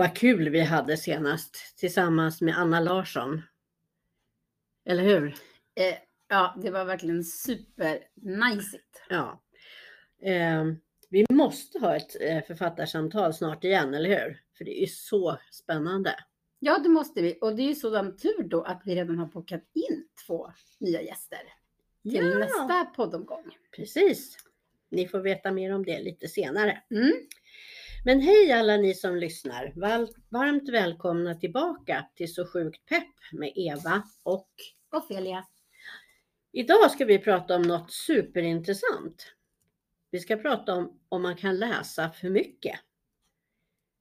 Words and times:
Vad 0.00 0.16
kul 0.16 0.48
vi 0.48 0.60
hade 0.60 0.96
senast 0.96 1.78
tillsammans 1.78 2.40
med 2.40 2.58
Anna 2.58 2.80
Larsson. 2.80 3.42
Eller 4.84 5.02
hur? 5.02 5.26
Eh, 5.74 5.94
ja, 6.28 6.56
det 6.62 6.70
var 6.70 6.84
verkligen 6.84 7.24
supernajsigt. 7.24 9.02
Ja. 9.08 9.42
Eh, 10.22 10.64
vi 11.08 11.26
måste 11.30 11.78
ha 11.78 11.96
ett 11.96 12.16
eh, 12.20 12.42
författarsamtal 12.44 13.34
snart 13.34 13.64
igen, 13.64 13.94
eller 13.94 14.08
hur? 14.08 14.42
För 14.58 14.64
det 14.64 14.82
är 14.82 14.86
så 14.86 15.38
spännande. 15.52 16.14
Ja, 16.58 16.78
det 16.78 16.88
måste 16.88 17.22
vi. 17.22 17.38
Och 17.40 17.56
det 17.56 17.62
är 17.62 17.68
ju 17.68 17.74
sådan 17.74 18.16
tur 18.16 18.42
då 18.42 18.62
att 18.62 18.82
vi 18.84 18.94
redan 18.94 19.18
har 19.18 19.26
bokat 19.26 19.64
in 19.74 20.08
två 20.26 20.52
nya 20.78 21.02
gäster 21.02 21.42
till 22.02 22.26
Ja. 22.26 22.38
nästa 22.38 22.84
poddomgång. 22.84 23.56
Precis. 23.76 24.36
Ni 24.90 25.08
får 25.08 25.20
veta 25.20 25.52
mer 25.52 25.74
om 25.74 25.84
det 25.84 26.00
lite 26.02 26.28
senare. 26.28 26.82
Mm. 26.90 27.12
Men 28.04 28.20
hej 28.20 28.52
alla 28.52 28.76
ni 28.76 28.94
som 28.94 29.16
lyssnar. 29.16 29.72
Varmt 30.28 30.68
välkomna 30.68 31.34
tillbaka 31.34 32.06
till 32.14 32.34
Så 32.34 32.46
sjukt 32.46 32.86
pepp 32.86 33.14
med 33.32 33.52
Eva 33.54 34.02
och 34.22 34.48
Ofelia. 34.92 35.44
idag 36.52 36.90
ska 36.90 37.04
vi 37.04 37.18
prata 37.18 37.56
om 37.56 37.62
något 37.62 37.92
superintressant. 37.92 39.32
Vi 40.10 40.18
ska 40.18 40.36
prata 40.36 40.74
om 40.74 41.00
om 41.08 41.22
man 41.22 41.36
kan 41.36 41.58
läsa 41.58 42.10
för 42.10 42.28
mycket. 42.30 42.80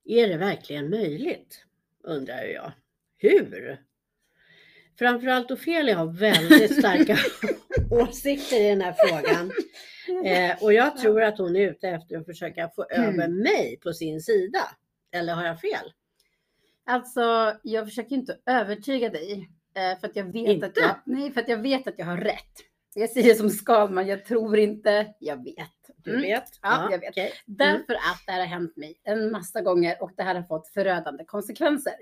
Är 0.05 0.27
det 0.27 0.38
verkligen 0.38 0.89
möjligt? 0.89 1.66
Undrar 2.03 2.44
jag. 2.44 2.72
Hur? 3.17 3.83
Framförallt 5.00 5.52
Ofelia 5.52 5.95
har 5.95 6.14
väldigt 6.14 6.77
starka 6.80 7.17
åsikter 7.92 8.61
i 8.61 8.70
den 8.70 8.81
här 8.81 8.95
frågan. 8.97 9.52
Eh, 10.25 10.63
och 10.63 10.73
jag 10.73 10.97
tror 10.97 11.21
att 11.23 11.38
hon 11.38 11.55
är 11.55 11.69
ute 11.69 11.89
efter 11.89 12.17
att 12.17 12.25
försöka 12.25 12.69
få 12.75 12.85
Mm. 12.91 13.09
över 13.09 13.27
mig 13.27 13.79
på 13.83 13.93
sin 13.93 14.21
sida. 14.21 14.59
Eller 15.11 15.33
har 15.33 15.45
jag 15.45 15.59
fel? 15.61 15.93
Alltså, 16.85 17.53
jag 17.63 17.85
försöker 17.88 18.15
inte 18.15 18.37
övertyga 18.45 19.09
dig. 19.09 19.49
eh, 19.75 19.99
För 19.99 20.07
att 20.07 20.15
jag 20.15 20.23
vet 20.23 20.47
Inte? 20.49 20.65
att 20.65 20.77
jag, 20.77 20.95
nej, 21.05 21.31
för 21.31 21.41
att 21.41 21.47
jag 21.49 21.57
vet 21.57 21.87
att 21.87 21.93
jag 21.97 22.05
har 22.05 22.17
rätt. 22.17 22.53
Jag 22.95 23.09
säger 23.09 23.33
som 23.35 23.49
Skalman, 23.49 24.07
jag 24.07 24.25
tror 24.25 24.57
inte, 24.59 25.13
jag 25.19 25.43
vet. 25.43 25.69
Du 25.97 26.09
Mm. 26.11 26.21
vet? 26.21 26.43
Ja, 26.61 26.87
jag 26.91 26.99
vet. 26.99 27.09
okej. 27.09 27.31
Därför 27.45 27.93
att 27.93 28.23
det 28.25 28.31
här 28.31 28.39
har 28.39 28.45
hänt 28.47 28.77
mig 28.77 28.99
en 29.03 29.31
massa 29.31 29.61
gånger 29.61 30.03
och 30.03 30.11
det 30.17 30.23
här 30.23 30.35
har 30.35 30.43
fått 30.43 30.67
förödande 30.67 31.25
konsekvenser. 31.25 31.93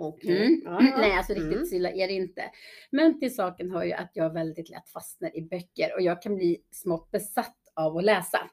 Okej. 0.00 0.46
Mm. 0.46 0.62
Ja, 0.64 0.80
Nej, 0.98 1.12
alltså 1.12 1.32
riktigt 1.32 1.52
mm. 1.52 1.66
så 1.66 1.74
illa 1.74 1.90
är 1.90 2.08
det 2.08 2.12
inte. 2.12 2.42
Men 2.90 3.20
till 3.20 3.34
saken 3.34 3.70
hör 3.70 3.84
ju 3.84 3.92
att 3.92 4.10
jag 4.14 4.32
väldigt 4.32 4.70
lätt 4.70 4.88
fastnar 4.88 5.36
i 5.36 5.42
böcker 5.42 5.94
och 5.94 6.02
jag 6.02 6.22
kan 6.22 6.36
bli 6.36 6.56
smått 6.70 7.10
besatt 7.10 7.56
av 7.74 7.96
att 7.96 8.04
läsa. 8.04 8.50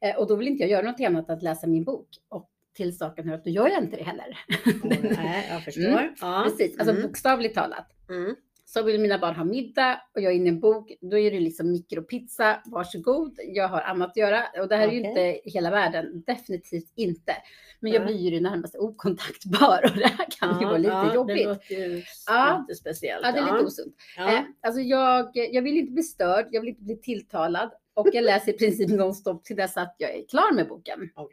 Eh, 0.00 0.16
och 0.16 0.28
då 0.28 0.36
vill 0.36 0.48
inte 0.48 0.62
jag 0.62 0.70
göra 0.70 0.90
något 0.90 1.00
annat 1.00 1.28
än 1.28 1.36
att 1.36 1.42
läsa 1.42 1.66
min 1.66 1.84
bok. 1.84 2.08
Och 2.28 2.50
till 2.76 2.96
saken 2.96 3.28
hör 3.28 3.34
att 3.34 3.44
då 3.44 3.50
gör 3.50 3.68
jag 3.68 3.82
inte 3.82 3.96
det 3.96 4.02
heller. 4.02 4.38
Nej, 4.84 5.46
jag 5.50 5.62
förstår. 5.64 6.14
Ja. 6.20 6.42
Precis, 6.44 6.78
alltså 6.78 6.90
mm. 6.94 7.02
bokstavligt 7.02 7.54
talat. 7.54 7.86
Mm. 8.08 8.36
Så 8.72 8.82
vill 8.82 9.00
mina 9.00 9.18
barn 9.18 9.34
ha 9.34 9.44
middag 9.44 10.00
och 10.14 10.20
jag 10.20 10.32
är 10.32 10.36
inne 10.36 10.46
i 10.46 10.48
en 10.48 10.60
bok, 10.60 10.92
då 11.00 11.18
är 11.18 11.30
det 11.30 11.40
liksom 11.40 11.72
mikropizza, 11.72 12.62
varsågod, 12.64 13.38
jag 13.46 13.68
har 13.68 13.80
annat 13.80 14.10
att 14.10 14.16
göra. 14.16 14.44
Och 14.60 14.68
det 14.68 14.76
här 14.76 14.88
är 14.88 14.92
ju 14.92 14.98
inte 14.98 15.40
hela 15.44 15.70
världen, 15.70 16.22
definitivt 16.26 16.92
inte. 16.94 17.36
Men 17.80 17.92
jag 17.92 18.06
blir 18.06 18.16
ju 18.16 18.30
det 18.30 18.40
närmaste 18.40 18.78
okontaktbar 18.78 19.80
och 19.84 19.98
det 19.98 20.06
här 20.06 20.26
kan 20.40 20.60
ju 20.60 20.66
vara 20.66 20.78
lite 20.78 20.90
ja, 20.90 21.14
jobbigt. 21.14 21.36
Det 21.36 21.44
låter 21.44 21.74
ju 21.74 22.02
Ja. 22.26 22.64
lite 22.68 22.80
speciellt. 22.80 23.26
Ja, 23.26 23.32
det 23.32 23.38
är 23.38 23.52
lite 23.52 23.66
osunt. 23.66 23.94
Ja. 24.16 24.34
Eh, 24.34 24.40
alltså 24.60 24.80
jag, 24.80 25.30
jag 25.34 25.62
vill 25.62 25.76
inte 25.76 25.92
bli 25.92 26.02
störd, 26.02 26.48
jag 26.50 26.60
vill 26.60 26.70
inte 26.70 26.82
bli 26.82 26.96
tilltalad 26.96 27.70
och 27.94 28.08
jag 28.12 28.24
läser 28.24 28.52
i 28.54 28.58
princip 28.58 28.90
nonstop 28.90 29.44
till 29.44 29.56
dess 29.56 29.76
att 29.76 29.94
jag 29.98 30.10
är 30.10 30.26
klar 30.28 30.54
med 30.54 30.68
boken. 30.68 31.10
Ja. 31.16 31.28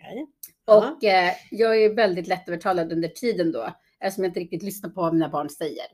Och 0.66 1.04
eh, 1.04 1.34
jag 1.52 1.84
är 1.84 1.94
väldigt 1.94 2.28
lättövertalad 2.28 2.92
under 2.92 3.08
tiden 3.08 3.52
då, 3.52 3.74
eftersom 4.00 4.24
jag 4.24 4.30
inte 4.30 4.40
riktigt 4.40 4.64
lyssnar 4.64 4.90
på 4.90 5.02
vad 5.02 5.14
mina 5.14 5.30
barn 5.30 5.50
säger. 5.50 5.86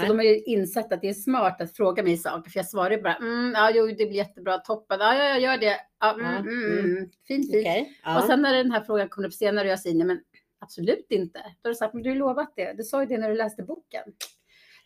Så 0.00 0.06
de 0.06 0.18
har 0.18 0.24
ju 0.24 0.40
insett 0.42 0.92
att 0.92 1.00
det 1.00 1.08
är 1.08 1.14
smart 1.14 1.60
att 1.60 1.76
fråga 1.76 2.02
mig 2.02 2.16
saker, 2.16 2.50
för 2.50 2.58
jag 2.58 2.66
svarar 2.68 3.02
bara 3.02 3.14
mm, 3.14 3.52
ja, 3.56 3.70
jo, 3.74 3.86
det 3.86 3.94
blir 3.94 4.12
jättebra, 4.12 4.58
toppen, 4.58 5.00
ja, 5.00 5.14
ja, 5.14 5.24
jag 5.24 5.40
gör 5.40 5.56
det, 5.58 5.76
ja, 6.00 6.12
mm, 6.14 6.26
Ja, 6.26 6.38
mm, 6.38 6.48
mm. 6.72 6.78
mm, 6.84 6.96
fint, 7.26 7.52
fint. 7.52 7.66
Okej. 7.66 7.98
Ja. 8.04 8.18
Och 8.20 8.24
sen 8.26 8.42
när 8.42 8.54
den 8.54 8.70
här 8.72 8.80
frågan 8.80 9.08
kommer 9.08 9.28
upp 9.28 9.34
senare 9.34 9.64
och 9.66 9.72
jag 9.72 9.80
säger 9.80 9.96
nej, 9.96 10.06
men 10.06 10.20
absolut 10.60 11.06
inte. 11.10 11.38
Då 11.38 11.68
har 11.68 11.70
du 11.70 11.74
sagt, 11.74 11.94
men 11.94 12.02
du 12.02 12.10
har 12.10 12.16
lovat 12.16 12.52
det, 12.56 12.72
du 12.72 12.82
sa 12.82 13.00
ju 13.02 13.06
det 13.06 13.18
när 13.18 13.28
du 13.28 13.34
läste 13.34 13.62
boken. 13.62 14.02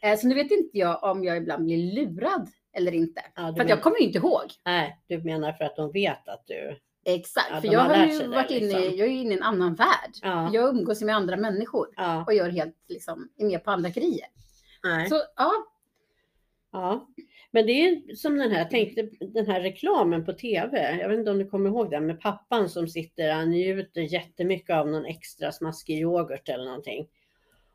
Eh, 0.02 0.18
så 0.18 0.26
nu 0.26 0.34
vet 0.34 0.50
inte 0.50 0.78
jag 0.78 1.04
om 1.04 1.24
jag 1.24 1.36
ibland 1.36 1.64
blir 1.64 1.92
lurad 1.94 2.48
eller 2.76 2.94
inte. 2.94 3.20
Ja, 3.36 3.42
För 3.46 3.52
men- 3.58 3.68
jag 3.68 3.82
kommer 3.82 3.98
ju 3.98 4.04
inte 4.06 4.18
ihåg. 4.18 4.42
Nej, 4.64 4.98
du 5.08 5.18
menar 5.22 5.52
för 5.52 5.64
att 5.64 5.76
de 5.76 5.92
vet 5.92 6.28
att 6.28 6.44
du... 6.46 6.78
Exakt, 7.08 7.46
Ja, 7.50 7.60
för 7.60 7.68
jag 7.68 7.80
har 7.80 7.94
har 7.94 8.06
ju 8.06 8.12
sig 8.12 8.28
det, 8.28 8.34
varit 8.34 8.50
inne, 8.50 8.58
i- 8.60 8.66
liksom. 8.80 8.96
jag 8.98 9.08
är 9.08 9.12
inne 9.12 9.30
i 9.34 9.36
en 9.36 9.42
annan 9.42 9.74
värld. 9.74 10.10
Ja. 10.22 10.50
Jag 10.52 10.68
umgås 10.68 11.02
med 11.02 11.16
andra 11.16 11.36
människor 11.36 11.88
Ja. 11.96 12.24
och 12.26 12.34
gör 12.34 12.48
helt 12.50 12.74
liksom, 12.88 13.28
är 13.38 13.44
med 13.46 13.64
på 13.64 13.70
andra 13.70 13.88
grejer. 13.90 14.26
Nej. 14.88 15.08
Så 15.08 15.22
ja, 15.36 15.52
Ja. 16.76 17.08
Men 17.50 17.66
det 17.66 17.72
är 17.72 18.14
som 18.14 18.38
den 18.38 18.50
här, 18.50 18.64
tänkte 18.64 19.08
den 19.20 19.46
här 19.46 19.60
reklamen 19.60 20.24
på 20.24 20.32
TV. 20.32 20.98
Jag 21.00 21.08
vet 21.08 21.18
inte 21.18 21.30
om 21.30 21.38
du 21.38 21.48
kommer 21.48 21.70
ihåg 21.70 21.90
den 21.90 22.06
med 22.06 22.20
pappan 22.20 22.68
som 22.68 22.88
sitter, 22.88 23.32
han 23.32 23.50
njuter 23.50 24.00
jättemycket 24.00 24.76
av 24.76 24.88
någon 24.88 25.04
extra 25.04 25.52
smaskig 25.52 26.00
yoghurt 26.00 26.48
eller 26.48 26.64
någonting. 26.64 27.08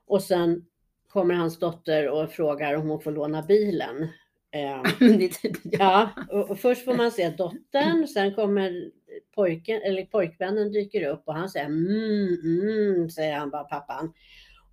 Och 0.05 0.23
sen 0.23 0.65
kommer 1.07 1.35
hans 1.35 1.59
dotter 1.59 2.09
och 2.09 2.31
frågar 2.31 2.75
om 2.75 2.89
hon 2.89 3.01
får 3.01 3.11
låna 3.11 3.41
bilen. 3.41 4.07
Eh, 4.53 4.79
är 4.79 5.41
typ. 5.41 5.57
Ja, 5.63 6.09
och 6.29 6.59
först 6.59 6.85
får 6.85 6.93
man 6.93 7.11
se 7.11 7.29
dottern, 7.29 8.07
sen 8.07 8.35
kommer 8.35 8.91
pojken, 9.35 9.81
eller 9.81 10.05
pojkvännen 10.05 10.71
dyker 10.71 11.07
upp 11.07 11.23
och 11.25 11.33
han 11.33 11.49
säger 11.49 11.65
mm, 11.65 12.37
mm, 12.43 13.09
säger 13.09 13.35
han 13.35 13.49
bara 13.49 13.63
pappan. 13.63 14.13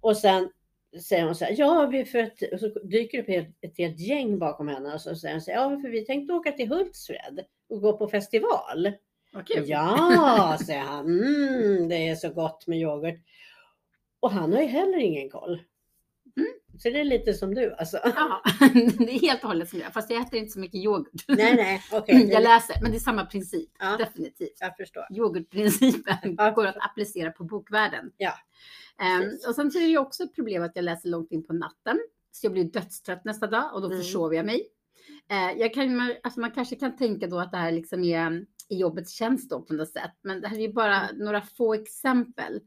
Och 0.00 0.16
sen 0.16 0.48
säger 1.08 1.24
hon 1.24 1.34
så 1.34 1.44
här, 1.44 1.54
ja, 1.58 1.86
vi 1.86 2.04
för 2.04 2.18
att, 2.18 2.42
och 2.52 2.60
så 2.60 2.68
dyker 2.68 3.22
upp 3.22 3.28
ett, 3.28 3.54
ett 3.60 3.78
helt 3.78 4.00
gäng 4.00 4.38
bakom 4.38 4.68
henne 4.68 4.94
och 4.94 5.00
så 5.00 5.14
säger 5.14 5.34
han 5.34 5.42
så 5.42 5.50
här, 5.50 5.58
ja, 5.58 5.80
för 5.80 5.88
vi 5.88 6.04
tänkte 6.04 6.34
åka 6.34 6.52
till 6.52 6.68
Hultsfred 6.68 7.44
och 7.68 7.80
gå 7.80 7.96
på 7.96 8.08
festival. 8.08 8.92
Kul. 9.46 9.68
Ja, 9.68 10.58
säger 10.66 10.80
han, 10.80 11.06
mm, 11.06 11.88
det 11.88 12.08
är 12.08 12.16
så 12.16 12.30
gott 12.30 12.66
med 12.66 12.78
yoghurt. 12.78 13.20
Och 14.20 14.30
han 14.30 14.52
har 14.52 14.60
ju 14.60 14.66
heller 14.66 14.98
ingen 14.98 15.30
koll. 15.30 15.62
Mm. 16.38 16.52
Så 16.78 16.90
det 16.90 17.00
är 17.00 17.04
lite 17.04 17.34
som 17.34 17.54
du 17.54 17.74
alltså. 17.74 17.98
Ja, 18.04 18.42
det 18.98 19.14
är 19.14 19.20
helt 19.20 19.42
och 19.42 19.48
hållet 19.48 19.68
som 19.68 19.78
jag, 19.80 19.92
fast 19.92 20.10
jag 20.10 20.22
äter 20.22 20.38
inte 20.38 20.52
så 20.52 20.58
mycket 20.60 20.80
yoghurt. 20.84 21.24
Nej, 21.28 21.56
nej, 21.56 21.82
okej. 21.92 22.28
Jag 22.32 22.42
läser, 22.42 22.76
men 22.82 22.90
det 22.90 22.96
är 22.96 23.00
samma 23.00 23.24
princip. 23.26 23.70
Ja. 23.78 23.96
Definitivt. 23.96 24.56
Jag 24.60 24.76
förstår. 24.76 25.04
Yoghurtprincipen 25.14 26.34
Ja. 26.38 26.50
går 26.50 26.66
att 26.66 26.76
applicera 26.90 27.30
på 27.30 27.44
bokvärlden. 27.44 28.10
Ja, 28.16 28.32
precis. 29.22 29.46
och 29.48 29.54
sen 29.54 29.66
är 29.66 29.80
det 29.80 29.86
ju 29.86 29.98
också 29.98 30.22
ett 30.22 30.34
problem 30.34 30.62
att 30.62 30.72
jag 30.76 30.84
läser 30.84 31.08
långt 31.08 31.32
in 31.32 31.46
på 31.46 31.52
natten. 31.52 31.98
Så 32.32 32.46
jag 32.46 32.52
blir 32.52 32.64
dödstrött 32.64 33.24
nästa 33.24 33.46
dag 33.46 33.74
och 33.74 33.80
då 33.80 33.86
Mm. 33.86 33.98
försover 33.98 34.36
jag 34.36 34.46
mig. 34.46 34.68
Eh, 35.30 35.60
jag 35.60 35.74
kan, 35.74 36.14
alltså 36.22 36.40
man 36.40 36.50
kanske 36.50 36.76
kan 36.76 36.96
tänka 36.96 37.26
då 37.26 37.38
att 37.38 37.50
det 37.52 37.56
här 37.58 37.72
liksom 37.72 38.04
är 38.04 38.44
i 38.68 38.76
jobbets 38.80 39.12
tjänst 39.12 39.50
då 39.50 39.62
på 39.62 39.74
något 39.74 39.88
sätt. 39.92 40.12
Men 40.22 40.40
det 40.40 40.48
här 40.48 40.56
är 40.56 40.60
ju 40.60 40.72
bara 40.72 41.08
Mm. 41.08 41.24
några 41.24 41.40
få 41.42 41.74
exempel. 41.74 42.60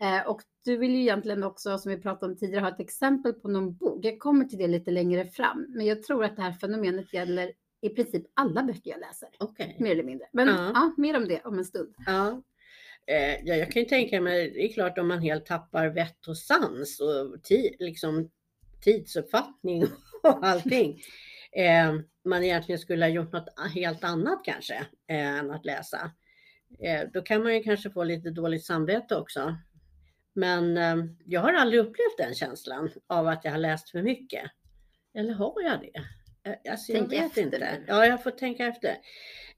Eh, 0.00 0.28
och 0.28 0.40
du 0.64 0.76
vill 0.76 0.90
ju 0.94 1.00
egentligen 1.00 1.44
också, 1.44 1.78
som 1.78 1.90
vi 1.90 1.98
pratade 1.98 2.32
om 2.32 2.38
tidigare, 2.38 2.62
ha 2.62 2.68
ett 2.70 2.80
exempel 2.80 3.32
på 3.32 3.48
någon 3.48 3.76
bok. 3.76 4.04
Jag 4.04 4.18
kommer 4.18 4.44
till 4.44 4.58
det 4.58 4.66
lite 4.66 4.90
längre 4.90 5.26
fram. 5.26 5.66
Men 5.68 5.86
jag 5.86 6.02
tror 6.02 6.24
att 6.24 6.36
det 6.36 6.42
här 6.42 6.52
fenomenet 6.52 7.14
gäller 7.14 7.52
i 7.80 7.88
princip 7.88 8.22
alla 8.34 8.62
böcker 8.62 8.90
jag 8.90 9.00
läser. 9.00 9.28
Okej. 9.38 9.76
Mer 9.78 9.90
eller 9.92 10.02
mindre. 10.02 10.26
Men 10.32 10.48
Ja. 10.48 10.70
ja. 10.74 10.92
mer 10.96 11.16
om 11.16 11.28
det 11.28 11.40
om 11.44 11.58
en 11.58 11.64
stund. 11.64 11.94
Ja. 12.06 12.42
Eh, 13.06 13.40
ja, 13.44 13.54
jag 13.56 13.70
kan 13.72 13.82
ju 13.82 13.88
tänka 13.88 14.20
mig, 14.20 14.50
det 14.50 14.64
är 14.64 14.72
klart 14.72 14.98
om 14.98 15.08
man 15.08 15.18
helt 15.22 15.46
tappar 15.46 15.88
vett 15.88 16.28
och 16.28 16.38
sans 16.38 17.00
och 17.00 17.36
ti- 17.36 17.76
liksom, 17.78 18.30
tidsuppfattning 18.84 19.82
och 20.22 20.46
allting. 20.46 21.00
Eh, 21.52 21.94
man 22.24 22.44
egentligen 22.44 22.78
skulle 22.78 23.04
ha 23.04 23.10
gjort 23.10 23.32
något 23.32 23.48
helt 23.74 24.04
annat 24.04 24.44
kanske 24.44 24.74
eh, 25.08 25.38
än 25.38 25.50
att 25.50 25.64
läsa. 25.64 26.10
Eh, 26.80 27.08
då 27.12 27.22
kan 27.22 27.42
man 27.42 27.54
ju 27.54 27.62
kanske 27.62 27.90
få 27.90 28.04
lite 28.04 28.30
dåligt 28.30 28.64
samvete 28.64 29.16
också. 29.16 29.56
Men 30.40 30.76
eh, 30.76 30.96
jag 31.26 31.40
har 31.40 31.52
aldrig 31.52 31.80
upplevt 31.80 32.16
den 32.18 32.34
känslan 32.34 32.90
av 33.06 33.26
att 33.28 33.44
jag 33.44 33.52
har 33.52 33.58
läst 33.58 33.90
för 33.90 34.02
mycket. 34.02 34.50
Eller 35.14 35.32
har 35.34 35.54
jag 35.62 35.80
det? 35.80 35.98
Eh, 36.50 36.72
Alltså, 36.72 36.92
jag 36.92 37.00
Tänk 37.00 37.12
vet 37.12 37.26
efter 37.26 37.42
inte. 37.42 37.78
Ja, 37.86 38.06
jag 38.06 38.22
får 38.22 38.30
tänka 38.30 38.66
efter. 38.66 38.96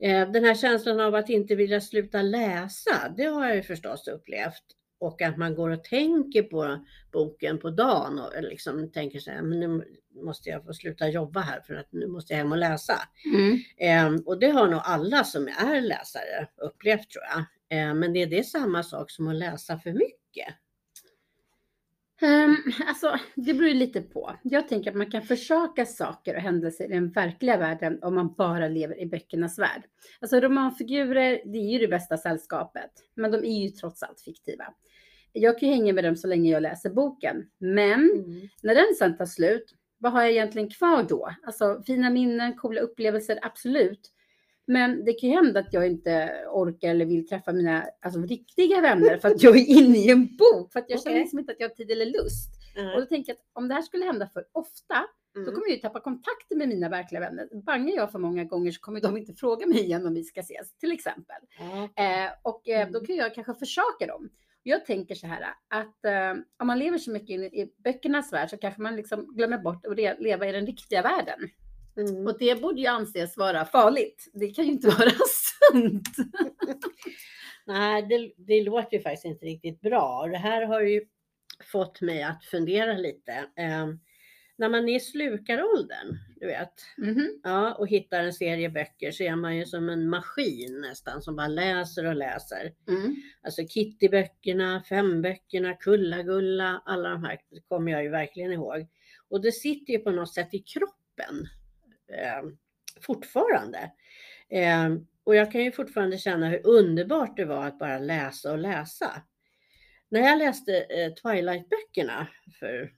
Eh, 0.01 0.31
Den 0.31 0.45
här 0.45 0.55
känslan 0.55 1.01
av 1.01 1.15
att 1.15 1.29
inte 1.31 1.55
vilja 1.55 1.81
sluta 1.81 2.23
läsa, 2.23 3.15
det 3.17 3.25
har 3.25 3.47
jag 3.47 3.57
ju 3.57 3.63
förstås 3.63 4.09
upplevt. 4.09 4.63
Och 5.01 5.23
att 5.23 5.37
man 5.37 5.55
går 5.55 5.71
och 5.71 5.85
tänker 5.85 6.43
på 6.43 6.87
boken 7.13 7.59
på 7.59 7.71
dagen 7.71 8.19
och 8.19 8.43
liksom 8.43 8.93
tänker 8.93 9.19
så 9.19 9.31
här, 9.31 9.43
men 9.43 9.61
nu 9.61 9.85
måste 10.25 10.49
jag 10.51 10.65
få 10.65 10.73
sluta 10.73 11.09
jobba 11.09 11.41
här 11.41 11.61
för 11.61 11.75
att 11.75 11.93
nu 11.93 12.07
måste 12.07 12.33
jag 12.33 12.39
hem 12.39 12.53
och 12.53 12.59
läsa. 12.59 12.95
Eh, 13.77 14.15
och 14.27 14.39
det 14.41 14.51
har 14.51 14.69
nog 14.69 14.81
alla 14.85 15.25
som 15.25 15.49
är 15.49 15.81
läsare 15.81 16.49
upplevt 16.57 17.11
tror 17.11 17.25
jag. 17.25 17.45
Men 17.97 18.13
det 18.13 18.23
är 18.23 18.27
det 18.27 18.45
samma 18.45 18.83
sak 18.83 19.11
som 19.11 19.29
att 19.29 19.37
läsa 19.37 19.79
för 19.79 19.93
mycket. 19.93 20.55
Um, 22.23 22.57
alltså, 22.87 23.19
det 23.35 23.55
beror 23.55 23.69
ju 23.69 23.75
lite 23.75 24.01
på. 24.03 24.37
Jag 24.43 24.69
tänker 24.69 24.91
att 24.91 24.97
man 24.97 25.11
kan 25.11 25.23
försaka 25.23 25.87
saker 25.87 26.35
och 26.37 26.41
händelser 26.43 26.85
i 26.85 26.89
den 26.89 27.11
verkliga 27.11 27.57
världen 27.57 27.99
om 28.03 28.15
man 28.15 28.35
bara 28.39 28.69
lever 28.69 29.01
i 29.01 29.07
böckernas 29.07 29.59
värld. 29.59 29.83
Alltså 30.21 30.41
romanfigurer, 30.41 31.41
det 31.45 31.59
är 31.59 31.71
ju 31.73 31.79
det 31.79 31.89
bästa 31.89 32.17
sällskapet, 32.17 32.91
men 33.15 33.31
de 33.31 33.45
är 33.45 33.63
ju 33.63 33.69
trots 33.69 34.03
allt 34.03 34.21
fiktiva. 34.21 34.65
jag 35.33 35.59
kan 35.59 35.69
ju 35.69 35.75
hänga 35.75 35.93
med 35.93 36.05
dem 36.05 36.17
så 36.17 36.27
länge 36.29 36.51
jag 36.51 36.63
läser 36.63 36.91
boken. 36.91 37.47
Men 37.59 38.11
Mm. 38.11 38.49
när 38.63 38.75
den 38.75 38.95
sen 38.99 39.17
tar 39.17 39.27
slut, 39.27 39.75
vad 39.99 40.13
har 40.13 40.23
jag 40.23 40.31
egentligen 40.31 40.71
kvar 40.71 41.03
då? 41.09 41.31
Alltså 41.47 41.83
fina 41.87 42.11
minnen, 42.11 42.55
coola 42.57 42.81
upplevelser, 42.81 43.39
absolut. 43.43 44.01
Men 44.67 45.05
det 45.05 45.13
kan 45.13 45.31
ju 45.31 45.35
hända 45.37 45.61
att 45.61 45.73
jag 45.73 45.87
inte 45.87 46.33
orkar 46.53 46.89
eller 46.89 47.05
vill 47.05 47.29
träffa 47.29 47.53
mina 47.53 47.85
alltså, 48.01 48.21
riktiga 48.21 48.81
vänner 48.81 49.19
för 49.19 49.29
att 49.29 49.43
jag 49.43 49.57
är 49.59 49.67
inne 49.67 49.99
i 49.99 50.11
en 50.11 50.37
bok. 50.37 50.73
För 50.73 50.79
att 50.81 50.91
jag 50.91 51.03
känner 51.03 51.17
Okej. 51.17 51.21
liksom 51.23 51.39
inte 51.39 51.53
att 51.53 51.61
jag 51.61 51.69
har 51.69 51.75
tid 51.75 51.91
eller 51.91 52.07
lust. 52.07 52.49
Och 52.77 52.83
Ja. 52.83 53.01
då 53.01 53.07
tänker 53.07 53.33
jag 53.33 53.37
att 53.37 53.47
om 53.53 53.69
det 53.69 53.75
här 53.75 53.83
skulle 53.83 54.05
hända 54.05 54.29
för 54.29 54.45
ofta, 54.53 54.95
då 55.35 55.41
Mm. 55.41 55.55
kommer 55.55 55.67
jag 55.69 55.75
ju 55.77 55.81
tappa 55.81 56.01
kontakten 56.01 56.59
med 56.59 56.69
mina 56.69 56.89
verkliga 56.89 57.21
vänner. 57.21 57.49
Bangar 57.63 57.95
jag 57.97 58.13
för 58.13 58.19
många 58.19 58.45
gånger 58.45 58.71
så 58.73 58.81
kommer 58.81 59.01
de 59.01 59.17
inte 59.17 59.33
fråga 59.35 59.67
mig 59.67 59.81
igen 59.81 60.07
om 60.07 60.15
vi 60.15 60.25
ska 60.25 60.41
ses, 60.41 60.75
till 60.79 60.93
exempel. 60.93 61.37
Ja. 61.59 62.03
Eh, 62.05 62.31
och 62.43 62.69
eh, 62.69 62.89
då 62.91 62.99
Mm. 62.99 63.07
kan 63.07 63.17
jag 63.17 63.35
kanske 63.35 63.55
försaka 63.55 64.07
dem. 64.07 64.31
Jag 64.63 64.85
tänker 64.87 65.15
så 65.15 65.27
här 65.27 65.43
att 65.69 66.05
eh, 66.05 66.43
om 66.61 66.67
man 66.67 66.79
lever 66.79 66.99
så 66.99 67.11
mycket 67.11 67.31
in 67.31 67.43
i 67.45 67.73
böckernas 67.85 68.33
värld 68.33 68.51
så 68.51 68.57
kanske 68.57 68.81
man 68.83 68.97
liksom 68.97 69.35
glömmer 69.37 69.59
bort 69.59 69.87
att 69.87 69.97
leva 70.21 70.49
i 70.49 70.53
den 70.53 70.67
riktiga 70.67 71.03
världen. 71.03 71.39
Mm. 71.97 72.27
Och 72.27 72.39
det 72.39 72.61
borde 72.63 72.81
ju 72.81 72.87
anses 72.87 73.37
vara 73.37 73.65
farligt. 73.65 74.31
Det 74.33 74.49
kan 74.51 74.65
ju 74.65 74.73
inte 74.73 74.89
vara 74.99 75.11
sunt. 75.73 76.09
Nej, 77.67 78.03
det, 78.03 78.33
det 78.37 78.63
låter 78.63 78.97
ju 78.97 79.03
faktiskt 79.03 79.25
inte 79.25 79.47
riktigt 79.47 79.81
bra. 79.81 80.27
Det 80.27 80.39
här 80.39 80.67
har 80.67 80.81
ju 80.81 81.05
fått 81.73 82.01
mig 82.01 82.23
att 82.23 82.45
fundera 82.45 82.93
lite. 82.93 83.33
Eh, 83.33 83.87
när 84.57 84.69
man 84.69 84.89
är 84.89 84.97
i 84.97 85.01
slukaråldern, 85.01 86.19
du 86.41 86.47
vet, 86.47 86.73
Mhm. 86.97 87.41
ja, 87.43 87.75
och 87.75 87.89
hittar 87.89 88.25
en 88.25 88.33
serie 88.33 88.71
böcker 88.71 89.11
så 89.11 89.23
är 89.23 89.37
man 89.37 89.57
ju 89.57 89.65
som 89.67 89.89
en 89.89 90.09
maskin 90.09 90.81
nästan 90.81 91.23
som 91.23 91.37
bara 91.37 91.49
läser 91.49 92.07
och 92.07 92.15
läser. 92.17 92.73
Mm. 92.89 93.15
Alltså 93.43 93.67
Kittyböckerna, 93.67 94.83
Femböckerna, 94.89 95.75
Kulla-Gulla, 95.75 96.83
alla 96.85 97.09
de 97.09 97.25
här 97.25 97.39
kommer 97.69 97.93
jag 97.93 98.03
ju 98.03 98.09
verkligen 98.11 98.53
ihåg. 98.53 98.87
Och 99.29 99.41
det 99.43 99.53
sitter 99.53 99.93
ju 99.93 99.99
på 99.99 100.11
något 100.11 100.35
sätt 100.35 100.55
i 100.55 100.59
kroppen 100.59 101.47
eh, 102.13 102.43
fortfarande. 103.01 103.91
Eh, 104.49 104.97
och 105.25 105.37
jag 105.37 105.53
kan 105.53 105.65
ju 105.65 105.73
fortfarande 105.73 106.19
känna 106.19 106.49
hur 106.49 106.67
underbart 106.67 107.37
det 107.37 107.45
var 107.45 107.67
att 107.67 107.79
bara 107.79 107.99
läsa 107.99 108.53
och 108.53 108.59
läsa. 108.59 109.23
När 110.09 110.21
jag 110.21 110.39
läste 110.39 110.81
eh, 110.81 111.13
Twilight-böckerna, 111.13 112.27
för 112.59 112.93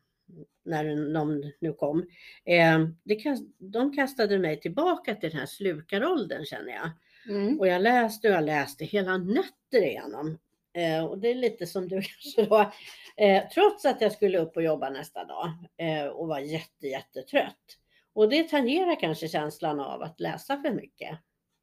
när 0.64 1.12
de 1.14 1.52
nu 1.61 1.72
kom, 1.72 2.06
eh, 2.44 2.88
det, 3.05 3.25
de 3.58 3.96
kastade 3.96 4.38
mig 4.38 4.61
tillbaka 4.61 5.14
till 5.14 5.31
den 5.31 5.38
här 5.38 5.46
slukaråldern 5.46 6.44
känner 6.44 6.72
jag. 6.72 6.90
Mm. 7.28 7.61
Och 7.61 7.69
jag 7.69 7.82
läste 7.82 8.28
och 8.28 8.34
jag 8.34 8.44
läste 8.44 8.84
hela 8.84 9.19
nätter 9.19 9.82
igenom. 9.82 10.38
Eh, 10.72 11.05
och 11.05 11.19
det 11.19 11.28
är 11.28 11.34
lite 11.34 11.66
som 11.66 11.88
du 11.88 12.02
kanske 12.02 12.43
då. 12.44 12.72
Eh, 13.16 13.49
trots 13.49 13.84
att 13.84 14.00
jag 14.00 14.12
skulle 14.12 14.38
upp 14.38 14.56
och 14.56 14.62
jobba 14.62 14.90
nästa 14.90 15.25
dag 15.25 15.50
eh, 15.76 16.06
och 16.06 16.28
var 16.28 16.38
jätte, 16.38 16.87
jättetrött. 16.87 17.78
Och 18.14 18.28
det 18.28 18.49
tangerar 18.49 19.00
kanske 19.00 19.28
känslan 19.28 19.81
av 19.81 20.02
att 20.02 20.20
läsa 20.20 20.56
för 20.62 20.70
mycket. 20.70 21.19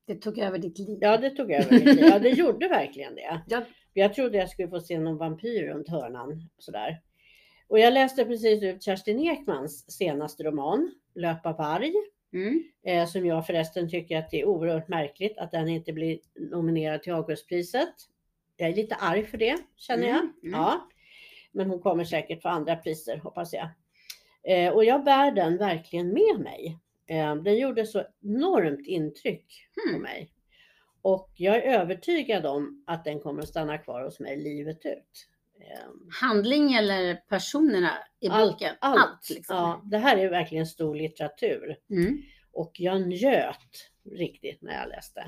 Det 0.08 0.16
tog 0.16 0.38
över 0.38 0.58
ditt 0.58 0.80
liv. 0.80 0.98
Ja, 1.02 1.18
det 1.18 1.30
tog 1.30 1.52
över 1.52 1.72
mitt 1.72 1.86
liv. 1.86 2.00
Ja, 2.00 2.20
det 2.20 2.30
gjorde 2.38 2.68
verkligen 2.68 3.16
det. 3.16 3.42
Ja. 3.48 3.66
Jag 3.94 4.14
trodde 4.14 4.38
jag 4.38 4.50
skulle 4.50 4.70
få 4.70 4.80
se 4.80 5.00
någon 5.00 5.18
vampyr 5.18 5.68
runt 5.68 5.90
hörnan. 5.90 6.50
Sådär. 6.58 7.02
Och 7.68 7.80
jag 7.80 7.94
läste 7.94 8.26
precis 8.26 8.64
ut 8.64 8.84
Kerstin 8.84 9.20
Ekmans 9.20 9.92
senaste 9.92 10.44
roman, 10.44 10.92
Löpa 11.16 11.54
varg. 11.54 11.94
Mm. 12.34 12.64
Eh, 12.86 13.08
som 13.08 13.26
jag 13.26 13.48
förresten 13.48 13.90
tycker 13.90 14.18
att 14.18 14.30
det 14.30 14.42
är 14.42 14.46
oerhört 14.46 14.88
märkligt 14.88 15.38
att 15.38 15.52
den 15.52 15.68
inte 15.70 15.94
blir 15.94 16.20
nominerad 16.52 17.04
till 17.04 17.14
Augustpriset. 17.14 17.94
Jag 18.58 18.70
är 18.70 18.76
lite 18.76 18.96
arg 18.96 19.26
för 19.26 19.38
det 19.38 19.58
känner 19.76 20.08
jag. 20.08 20.18
Mm, 20.18 20.34
mm. 20.44 20.60
Ja. 20.60 20.90
Men 21.52 21.70
hon 21.70 21.80
kommer 21.80 22.04
säkert 22.04 22.42
få 22.42 22.50
andra 22.50 22.76
priser 22.76 23.18
hoppas 23.18 23.54
jag. 23.54 23.68
Eh, 24.48 24.74
och 24.74 24.86
jag 24.86 25.04
bär 25.04 25.32
den 25.32 25.58
verkligen 25.58 26.08
med 26.14 26.40
mig. 26.40 26.78
Eh, 27.08 27.36
den 27.36 27.58
gjorde 27.58 27.86
så 27.86 28.04
enormt 28.24 28.88
intryck 28.88 29.68
på 29.76 29.90
Hmm. 29.92 30.02
mig. 30.02 30.32
Och 31.02 31.30
jag 31.36 31.56
är 31.56 31.80
övertygad 31.80 32.46
om 32.46 32.84
att 32.88 33.04
den 33.06 33.20
kommer 33.20 33.42
att 33.42 33.48
stanna 33.50 33.78
kvar 33.78 34.04
hos 34.04 34.20
mig 34.20 34.38
livet 34.38 34.86
ut. 34.86 35.28
Eh, 35.60 35.90
Handling 36.22 36.74
eller 36.74 37.16
personerna 37.16 37.92
i 38.20 38.28
Allt, 38.30 38.52
boken? 38.54 38.76
allt. 38.82 39.30
liksom. 39.30 39.56
Ja, 39.56 39.82
det 39.86 39.98
här 39.98 40.18
är 40.18 40.30
verkligen 40.30 40.66
stor 40.66 40.96
litteratur. 40.96 41.76
Mm. 41.90 42.22
Och 42.54 42.72
jag 42.74 43.08
njöt 43.08 43.92
riktigt 44.12 44.62
när 44.62 44.74
jag 44.80 44.90
läste. 44.90 45.24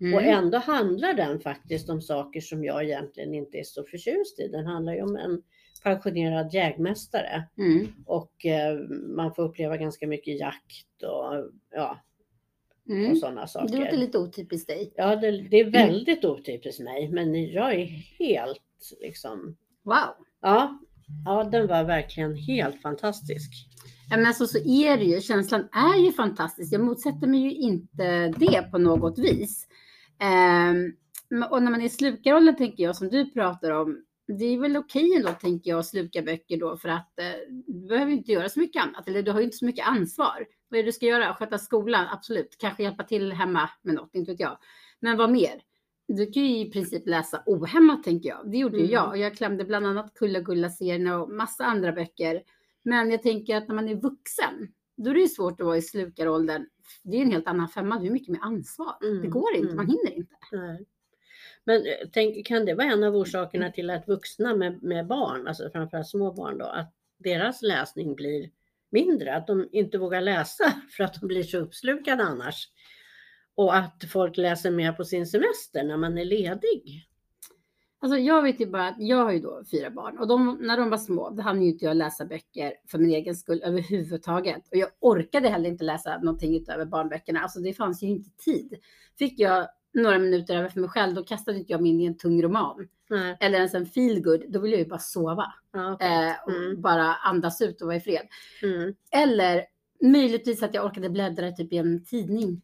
Mm. 0.00 0.14
Och 0.14 0.22
ändå 0.22 0.58
handlar 0.58 1.14
den 1.14 1.40
faktiskt 1.40 1.88
om 1.90 2.02
saker 2.02 2.40
som 2.40 2.64
jag 2.64 2.84
egentligen 2.84 3.34
inte 3.34 3.58
är 3.58 3.64
så 3.64 3.84
förtjust 3.84 4.40
i. 4.40 4.48
Den 4.48 4.66
handlar 4.66 4.92
ju 4.94 5.02
om 5.02 5.16
en 5.16 5.42
pensionerad 5.82 6.54
jägmästare 6.54 7.44
Mm. 7.58 7.86
och 8.06 8.46
eh, 8.46 8.78
man 9.16 9.34
får 9.34 9.42
uppleva 9.42 9.76
ganska 9.76 10.06
mycket 10.06 10.40
jakt 10.40 11.02
och, 11.02 11.50
ja, 11.74 11.98
Mm. 12.88 13.10
och 13.10 13.18
sådana 13.18 13.40
Det 13.40 13.48
saker. 13.48 13.78
låter 13.78 13.96
lite 13.96 14.18
otypiskt 14.18 14.68
dig. 14.68 14.92
Ja, 14.96 15.16
det, 15.16 15.30
det 15.30 15.60
är 15.60 15.70
väldigt 15.70 16.24
otypiskt 16.24 16.80
mig, 16.82 17.08
men 17.12 17.44
jag 17.52 17.74
är 17.74 17.84
helt 18.18 18.62
liksom, 19.00 19.56
Wow. 19.82 19.94
ja, 20.42 20.78
ja, 21.24 21.44
den 21.44 21.66
var 21.66 21.84
verkligen 21.84 22.34
helt 22.36 22.82
fantastisk. 22.82 23.50
Ja, 24.10 24.16
men 24.16 24.26
alltså, 24.26 24.46
så 24.46 24.58
är 24.58 24.96
det 24.96 25.04
ju. 25.04 25.20
Känslan 25.20 25.68
är 25.72 26.04
ju 26.04 26.12
fantastisk. 26.12 26.72
Jag 26.72 26.80
motsätter 26.80 27.26
mig 27.26 27.40
ju 27.40 27.52
inte 27.54 28.28
det 28.28 28.62
på 28.70 28.78
något 28.78 29.18
vis. 29.18 29.66
Ehm, 30.20 30.92
och 31.50 31.62
när 31.62 31.70
man 31.70 31.80
är 31.80 31.86
i 31.86 31.88
slukarrollen 31.88 32.56
tänker 32.56 32.82
jag 32.84 32.96
som 32.96 33.08
du 33.08 33.30
pratar 33.30 33.70
om. 33.70 34.02
Det 34.28 34.44
är 34.44 34.58
väl 34.58 34.76
okej 34.76 35.14
ändå 35.16 35.28
tänker 35.32 35.70
jag 35.70 35.78
att 35.78 35.86
sluka 35.86 36.22
böcker 36.22 36.56
då 36.56 36.76
för 36.76 36.88
att 36.88 37.18
eh, 37.18 37.26
du 37.66 37.88
behöver 37.88 38.12
inte 38.12 38.32
göra 38.32 38.48
så 38.48 38.60
mycket 38.60 38.82
annat. 38.82 39.08
Eller 39.08 39.22
du 39.22 39.30
har 39.30 39.40
ju 39.40 39.44
inte 39.44 39.56
så 39.56 39.64
mycket 39.64 39.86
ansvar. 39.88 40.46
Vad 40.68 40.78
är 40.78 40.82
det 40.82 40.88
du 40.88 40.92
ska 40.92 41.06
göra? 41.06 41.34
Sköta 41.34 41.58
skolan? 41.58 42.06
Absolut. 42.12 42.56
Kanske 42.58 42.82
hjälpa 42.82 43.04
till 43.04 43.32
hemma 43.32 43.70
med 43.82 43.94
något, 43.94 44.14
inte 44.14 44.30
vet 44.30 44.40
jag. 44.40 44.58
Men 45.00 45.16
vad 45.16 45.30
mer? 45.30 45.62
Du 46.08 46.26
kan 46.32 46.42
ju 46.46 46.58
i 46.58 46.70
princip 46.70 47.06
läsa 47.06 47.42
ohämmat 47.46 48.02
tänker 48.04 48.28
jag. 48.28 48.50
Det 48.50 48.58
gjorde 48.58 48.76
ju 48.76 48.82
Mm. 48.82 48.94
jag. 48.94 49.08
Och 49.08 49.18
jag 49.18 49.34
klämde 49.36 49.64
bland 49.64 49.86
annat 49.86 50.14
Kulla-Gulla-serierna 50.14 51.22
och 51.22 51.30
massa 51.30 51.64
andra 51.64 51.92
böcker. 51.92 52.42
Men 52.82 53.10
jag 53.10 53.22
tänker 53.22 53.56
att 53.56 53.68
när 53.68 53.74
man 53.74 53.88
är 53.88 53.94
vuxen, 53.94 54.68
då 54.96 55.10
är 55.10 55.14
det 55.14 55.20
ju 55.20 55.28
svårt 55.28 55.60
att 55.60 55.66
vara 55.66 55.76
i 55.76 55.82
slukaråldern. 55.82 56.66
Det 57.02 57.16
är 57.16 57.22
en 57.22 57.30
helt 57.30 57.46
annan 57.48 57.68
femma, 57.68 57.98
du 57.98 58.06
är 58.06 58.10
mycket 58.10 58.28
mer 58.28 58.40
ansvar. 58.42 58.94
Mm, 59.02 59.22
Det 59.22 59.28
går 59.28 59.54
inte, 59.54 59.72
mm. 59.72 59.76
man 59.76 59.86
hinner 59.86 60.14
inte. 60.16 60.34
Nej. 60.52 60.86
Men 61.66 61.86
eh, 61.86 62.08
tänk, 62.12 62.46
kan 62.46 62.64
det 62.64 62.74
vara 62.74 62.86
en 62.86 63.04
av 63.04 63.16
orsakerna 63.16 63.70
till 63.70 63.90
att 63.90 64.08
vuxna 64.08 64.56
med, 64.56 64.82
med 64.82 65.06
barn, 65.06 65.48
alltså 65.48 65.70
framförallt 65.70 66.08
små 66.08 66.32
barn 66.32 66.58
då, 66.58 66.64
att 66.64 66.92
deras 67.18 67.62
läsning 67.62 68.14
blir 68.14 68.50
mindre, 68.90 69.36
att 69.36 69.46
de 69.46 69.68
inte 69.72 69.98
vågar 69.98 70.20
läsa 70.20 70.72
för 70.96 71.04
att 71.04 71.20
de 71.20 71.26
blir 71.26 71.42
så 71.42 71.58
uppslukade 71.58 72.22
annars. 72.22 72.68
Och 73.54 73.76
att 73.76 74.04
folk 74.12 74.36
läser 74.36 74.70
mer 74.70 74.92
på 74.92 75.04
sin 75.04 75.26
semester 75.26 75.84
när 75.84 75.96
man 75.96 76.18
är 76.18 76.24
ledig. 76.24 77.08
Alltså 77.98 78.18
jag 78.18 78.42
vet 78.42 78.60
ju 78.60 78.66
bara 78.66 78.88
att 78.88 78.96
jag 78.98 79.24
har 79.24 79.32
ju 79.32 79.40
då 79.40 79.62
fyra 79.70 79.90
barn 79.90 80.18
och 80.18 80.28
de, 80.28 80.58
när 80.60 80.76
de 80.76 80.90
var 80.90 80.98
små, 80.98 81.30
då 81.30 81.42
hann 81.42 81.62
ju 81.62 81.68
inte 81.68 81.84
jag 81.84 81.96
läsa 81.96 82.24
böcker 82.24 82.72
för 82.88 82.98
min 82.98 83.10
egen 83.10 83.36
skull 83.36 83.62
överhuvudtaget. 83.64 84.68
Och 84.70 84.76
jag 84.76 84.88
orkade 85.00 85.48
heller 85.48 85.68
inte 85.68 85.84
läsa 85.84 86.18
någonting 86.18 86.56
utöver 86.56 86.84
barnböckerna. 86.84 87.40
Alltså 87.40 87.60
det 87.60 87.74
fanns 87.74 88.02
ju 88.02 88.06
inte 88.06 88.30
tid. 88.30 88.74
Fick 89.18 89.40
jag 89.40 89.68
några 90.02 90.18
minuter 90.18 90.56
över 90.56 90.68
för 90.68 90.80
mig 90.80 90.90
själv, 90.90 91.14
då 91.14 91.22
kastade 91.24 91.58
inte 91.58 91.72
jag 91.72 91.82
mig 91.82 91.90
in 91.90 92.00
i 92.00 92.04
en 92.06 92.16
tung 92.16 92.42
roman. 92.42 92.88
Nej. 93.10 93.36
Eller 93.40 93.56
ens 93.58 93.74
en 93.74 93.86
feel 93.86 94.22
good, 94.22 94.44
då 94.48 94.60
vill 94.60 94.70
jag 94.72 94.80
ju 94.80 94.86
bara 94.86 94.98
sova. 94.98 95.54
Ja. 95.72 95.98
Eh, 96.00 96.32
och 96.46 96.52
Mm. 96.52 96.80
bara 96.80 97.14
andas 97.14 97.60
ut 97.62 97.80
och 97.82 97.86
vara 97.86 97.96
i 97.96 98.00
fred. 98.00 98.26
Mm. 98.62 98.94
Eller 99.12 99.62
möjligtvis 100.02 100.62
att 100.62 100.74
jag 100.74 100.84
orkade 100.84 101.10
bläddra 101.10 101.52
typ 101.52 101.72
i 101.72 101.76
en 101.76 102.04
tidning. 102.04 102.62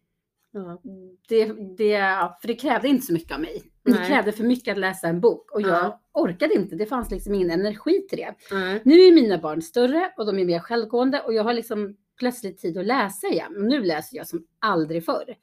Det, 1.29 1.45
det, 1.77 1.99
för 2.41 2.47
det 2.47 2.55
krävde 2.55 2.89
inte 2.89 3.07
så 3.07 3.13
mycket 3.13 3.33
av 3.35 3.41
mig. 3.41 3.63
Det 3.83 3.91
Nej. 3.91 4.09
krävde 4.09 4.33
för 4.33 4.45
mycket 4.45 4.73
att 4.73 4.79
läsa 4.79 5.09
en 5.09 5.21
bok 5.21 5.51
och 5.53 5.61
jag 5.63 5.69
Ja. 5.71 6.01
orkade 6.13 6.55
inte. 6.55 6.77
Det 6.77 6.87
fanns 6.87 7.11
liksom 7.11 7.35
ingen 7.35 7.51
energi 7.51 8.07
till 8.09 8.19
det. 8.19 8.35
Nu 8.85 8.95
är 9.01 9.13
mina 9.13 9.39
barn 9.39 9.63
större 9.63 10.13
och 10.17 10.27
de 10.27 10.39
är 10.39 10.45
mer 10.45 10.59
självgående 10.59 11.21
och 11.21 11.35
jag 11.35 11.45
har 11.45 11.55
liksom 11.55 11.97
plötsligt 12.19 12.59
tid 12.59 12.79
att 12.79 12.87
läsa 12.87 13.27
igen. 13.27 13.57
Och 13.57 13.63
nu 13.65 13.83
läser 13.85 14.17
jag 14.17 14.27
som 14.29 14.47
aldrig 14.59 15.05
förr. 15.05 15.35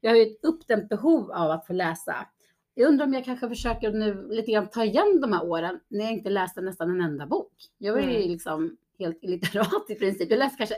Jag 0.00 0.10
har 0.10 0.16
ju 0.16 0.22
ett 0.22 0.44
uppdämt 0.44 0.88
behov 0.88 1.30
av 1.32 1.50
att 1.50 1.66
få 1.66 1.72
läsa. 1.72 2.26
Jag 2.74 2.88
undrar 2.88 3.06
om 3.06 3.14
jag 3.14 3.24
kanske 3.24 3.48
försöker 3.48 3.92
nu 3.92 4.28
lite 4.30 4.52
grann 4.52 4.68
ta 4.70 4.84
igen 4.84 5.20
de 5.20 5.32
här 5.32 5.44
åren 5.44 5.80
när 5.88 6.04
jag 6.04 6.12
inte 6.12 6.30
läste 6.30 6.60
nästan 6.60 6.90
en 6.90 7.00
enda 7.00 7.26
bok. 7.26 7.52
Jag 7.78 7.92
var 7.92 8.00
ju 8.00 8.16
Mm. 8.16 8.28
liksom 8.30 8.76
helt 8.98 9.18
illiterat 9.22 9.90
i 9.90 9.94
princip. 9.94 10.30
Jag 10.30 10.38
läste 10.38 10.56
kanske 10.58 10.76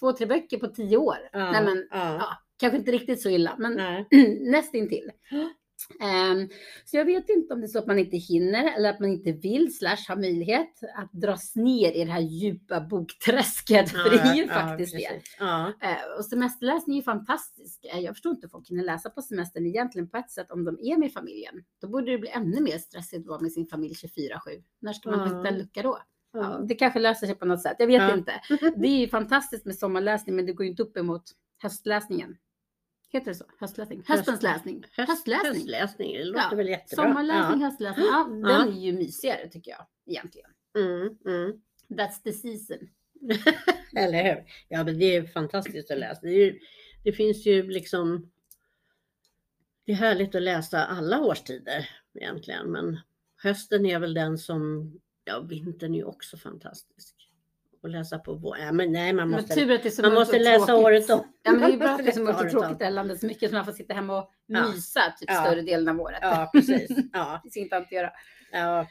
två, 0.00 0.12
tre 0.12 0.26
böcker 0.26 0.58
på 0.58 0.66
tio 0.68 0.96
år. 0.96 1.16
Ja. 1.32 1.50
Nej 1.52 1.64
men 1.64 1.86
ja. 1.90 2.14
ja, 2.14 2.26
kanske 2.56 2.78
inte 2.78 2.90
riktigt 2.92 3.20
så 3.22 3.28
illa, 3.28 3.56
men 3.58 4.04
nästintill. 4.50 5.10
Ehm, 6.00 6.48
så 6.84 6.96
jag 6.96 7.04
vet 7.04 7.28
inte 7.28 7.54
om 7.54 7.60
det 7.60 7.66
är 7.66 7.68
så 7.68 7.78
att 7.78 7.86
man 7.86 7.98
inte 7.98 8.16
hinner 8.16 8.72
eller 8.76 8.90
att 8.90 9.00
man 9.00 9.08
inte 9.10 9.32
vill 9.32 9.76
slash 9.76 9.96
har 10.08 10.16
möjlighet 10.16 10.80
att 10.96 11.12
dras 11.12 11.56
ner 11.56 11.92
i 11.92 12.04
det 12.04 12.10
här 12.12 12.20
djupa 12.20 12.80
bokträsket. 12.80 13.90
för 13.90 14.10
det 14.10 14.18
är 14.18 14.34
ju 14.34 14.48
faktiskt 14.48 14.92
det. 14.92 15.08
precis. 15.08 15.36
Ja, 15.38 15.72
Och 16.18 16.24
semesterläsning 16.24 16.96
är 16.96 17.00
ju 17.00 17.04
fantastisk. 17.04 17.84
Eh, 17.84 17.98
Jag 18.00 18.14
förstår 18.14 18.32
inte 18.32 18.46
hur 18.46 18.50
folk 18.50 18.68
hinner 18.70 18.84
läsa 18.84 19.10
på 19.10 19.22
semestern 19.22 19.66
egentligen 19.66 20.08
på 20.08 20.16
ett 20.16 20.30
sätt 20.30 20.50
om 20.50 20.64
de 20.64 20.78
är 20.80 20.96
med 20.98 21.12
familjen. 21.12 21.54
Då 21.80 21.88
borde 21.88 22.10
det 22.12 22.18
bli 22.18 22.30
ännu 22.30 22.60
mer 22.60 22.78
stressigt 22.78 23.20
att 23.20 23.26
vara 23.26 23.40
med 23.40 23.52
sin 23.52 23.66
familj 23.66 23.94
24-7. 23.94 24.62
När 24.80 24.92
ska 24.92 25.10
man 25.10 25.18
Ja. 25.18 25.24
hitta 25.38 25.48
en 25.48 25.58
lucka 25.58 25.82
då? 25.82 25.98
Ja, 26.32 26.40
ja. 26.40 26.64
det 26.68 26.74
kanske 26.74 26.98
löser 26.98 27.26
sig 27.26 27.36
på 27.36 27.44
något 27.44 27.62
sätt. 27.62 27.76
Jag 27.78 27.86
vet 27.86 28.02
Ja. 28.02 28.14
inte. 28.14 28.32
Det 28.76 28.88
är 28.88 28.98
ju 29.00 29.08
fantastiskt 29.08 29.64
med 29.66 29.74
sommarläsning 29.78 30.36
men 30.36 30.46
det 30.46 30.52
går 30.52 30.64
ju 30.64 30.70
inte 30.70 30.82
upp 30.82 30.96
emot 30.96 31.22
höstläsningen. 31.62 32.36
Heter 33.12 33.26
det 33.26 33.34
så? 33.34 33.44
Höstläsning? 33.58 34.02
Höstens 34.06 34.42
läsning. 34.42 34.84
Höst, 34.96 35.08
Höstläsning. 35.10 35.52
höstläsning, 35.52 36.12
det 36.12 36.24
låter 36.24 36.48
Ja, 36.50 36.56
väl 36.56 36.68
jättebra. 36.68 37.04
Sommarläsning, 37.04 37.62
höstläsning. 37.64 38.06
Ja, 38.06 38.24
den 38.30 38.40
Ja. 38.40 38.66
är 38.66 38.80
ju 38.80 38.92
mysigare 38.92 39.48
tycker 39.48 39.70
jag 39.70 39.86
egentligen. 40.06 40.50
Ja. 40.72 40.80
Mm, 40.80 41.16
mm. 41.26 41.60
That's 41.88 42.22
the 42.24 42.32
season. 42.32 42.78
Eller 43.96 44.22
hur? 44.24 44.44
Ja, 44.68 44.84
men 44.84 44.98
det 44.98 45.16
är 45.16 45.26
fantastiskt 45.26 45.90
att 45.90 45.98
läsa. 45.98 46.20
Det, 46.22 46.32
ju, 46.32 46.58
det 47.04 47.12
finns 47.12 47.46
ju 47.46 47.62
liksom. 47.62 48.30
Det 49.86 49.92
är 49.92 49.96
härligt 49.96 50.34
att 50.34 50.42
läsa 50.42 50.84
alla 50.84 51.20
årstider 51.20 51.88
egentligen, 52.14 52.70
men 52.72 53.00
hösten 53.36 53.86
är 53.86 53.98
väl 53.98 54.14
den 54.14 54.38
som, 54.38 54.92
ja, 55.24 55.40
vintern 55.40 55.94
är 55.94 55.98
ju 55.98 56.04
också 56.04 56.36
fantastisk. 56.36 57.19
Att 57.82 57.90
läsa 57.90 58.18
på 58.18 58.34
vår, 58.34 58.58
ja, 58.58 58.72
men 58.72 58.92
nej, 58.92 59.12
man 59.12 59.30
måste, 59.30 59.66
man 60.02 60.14
måste 60.14 60.36
och 60.36 60.42
läsa 60.42 60.66
tråkigt. 60.66 60.84
året 60.84 61.10
om. 61.10 61.32
Ja, 61.42 61.52
men 61.52 61.60
det 61.60 61.74
är 61.76 61.78
bra 61.78 61.88
att 61.94 61.98
det 62.04 62.10
är 62.10 62.12
så 62.12 62.22
mörkt 62.22 62.40
och 62.44 62.50
tråkigt 62.50 62.82
här 62.82 62.90
landet 62.90 63.20
så 63.20 63.26
mycket 63.26 63.50
så 63.50 63.56
man 63.56 63.64
får 63.64 63.72
sitta 63.72 63.94
hemma 63.94 64.18
och 64.18 64.30
Ja. 64.46 64.68
mysa 64.68 65.00
typ 65.20 65.30
Ja. 65.30 65.44
större 65.44 65.62
delen 65.62 65.88
av 65.88 66.00
året. 66.00 66.18
Ja, 66.22 66.50
precis. 66.54 66.90
Ja, 67.12 67.40
Det 67.44 67.50
finns 67.50 67.56
inte 67.64 67.76
att 67.76 67.92
göra. 67.92 68.10
ja. 68.52 68.86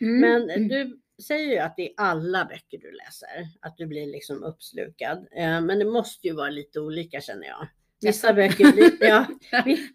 Mm. 0.00 0.20
Men 0.46 0.68
du 0.68 1.00
säger 1.22 1.52
ju 1.52 1.58
att 1.58 1.76
det 1.76 1.82
är 1.82 1.94
alla 1.96 2.44
böcker 2.44 2.78
du 2.78 2.92
läser, 2.92 3.28
att 3.60 3.76
du 3.76 3.86
blir 3.86 4.06
liksom 4.06 4.42
uppslukad. 4.44 5.18
Eh, 5.36 5.60
Men 5.60 5.78
det 5.78 5.84
måste 5.84 6.26
ju 6.26 6.34
vara 6.34 6.50
lite 6.50 6.80
olika 6.80 7.20
känner 7.20 7.46
jag. 7.46 7.68
Vissa 8.00 8.32
böcker 8.32 8.72
blir, 8.72 8.90
ja, 9.00 9.26
vi- 9.64 9.88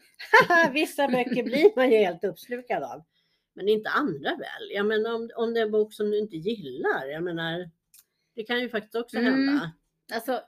vissa 0.74 1.08
böcker 1.08 1.44
blir 1.44 1.76
man 1.76 1.92
ju 1.92 1.98
helt 1.98 2.24
uppslukad 2.24 2.84
av. 2.84 3.04
Men 3.56 3.70
inte 3.70 3.90
andra 3.90 4.30
väl? 4.30 4.70
Jag 4.72 4.86
menar 4.86 5.14
om, 5.16 5.30
om 5.36 5.54
det 5.54 5.60
är 5.60 5.66
en 5.66 5.72
bok 5.72 5.94
som 5.94 6.12
du 6.12 6.20
inte 6.20 6.36
gillar, 6.36 7.06
jag 7.06 7.24
menar, 7.24 7.70
det 8.36 8.44
kan 8.44 8.60
ju 8.62 8.70
faktiskt 8.70 8.96
också 8.96 9.18
Mm. 9.18 9.34
hända. 9.34 9.72
Alltså, 10.14 10.42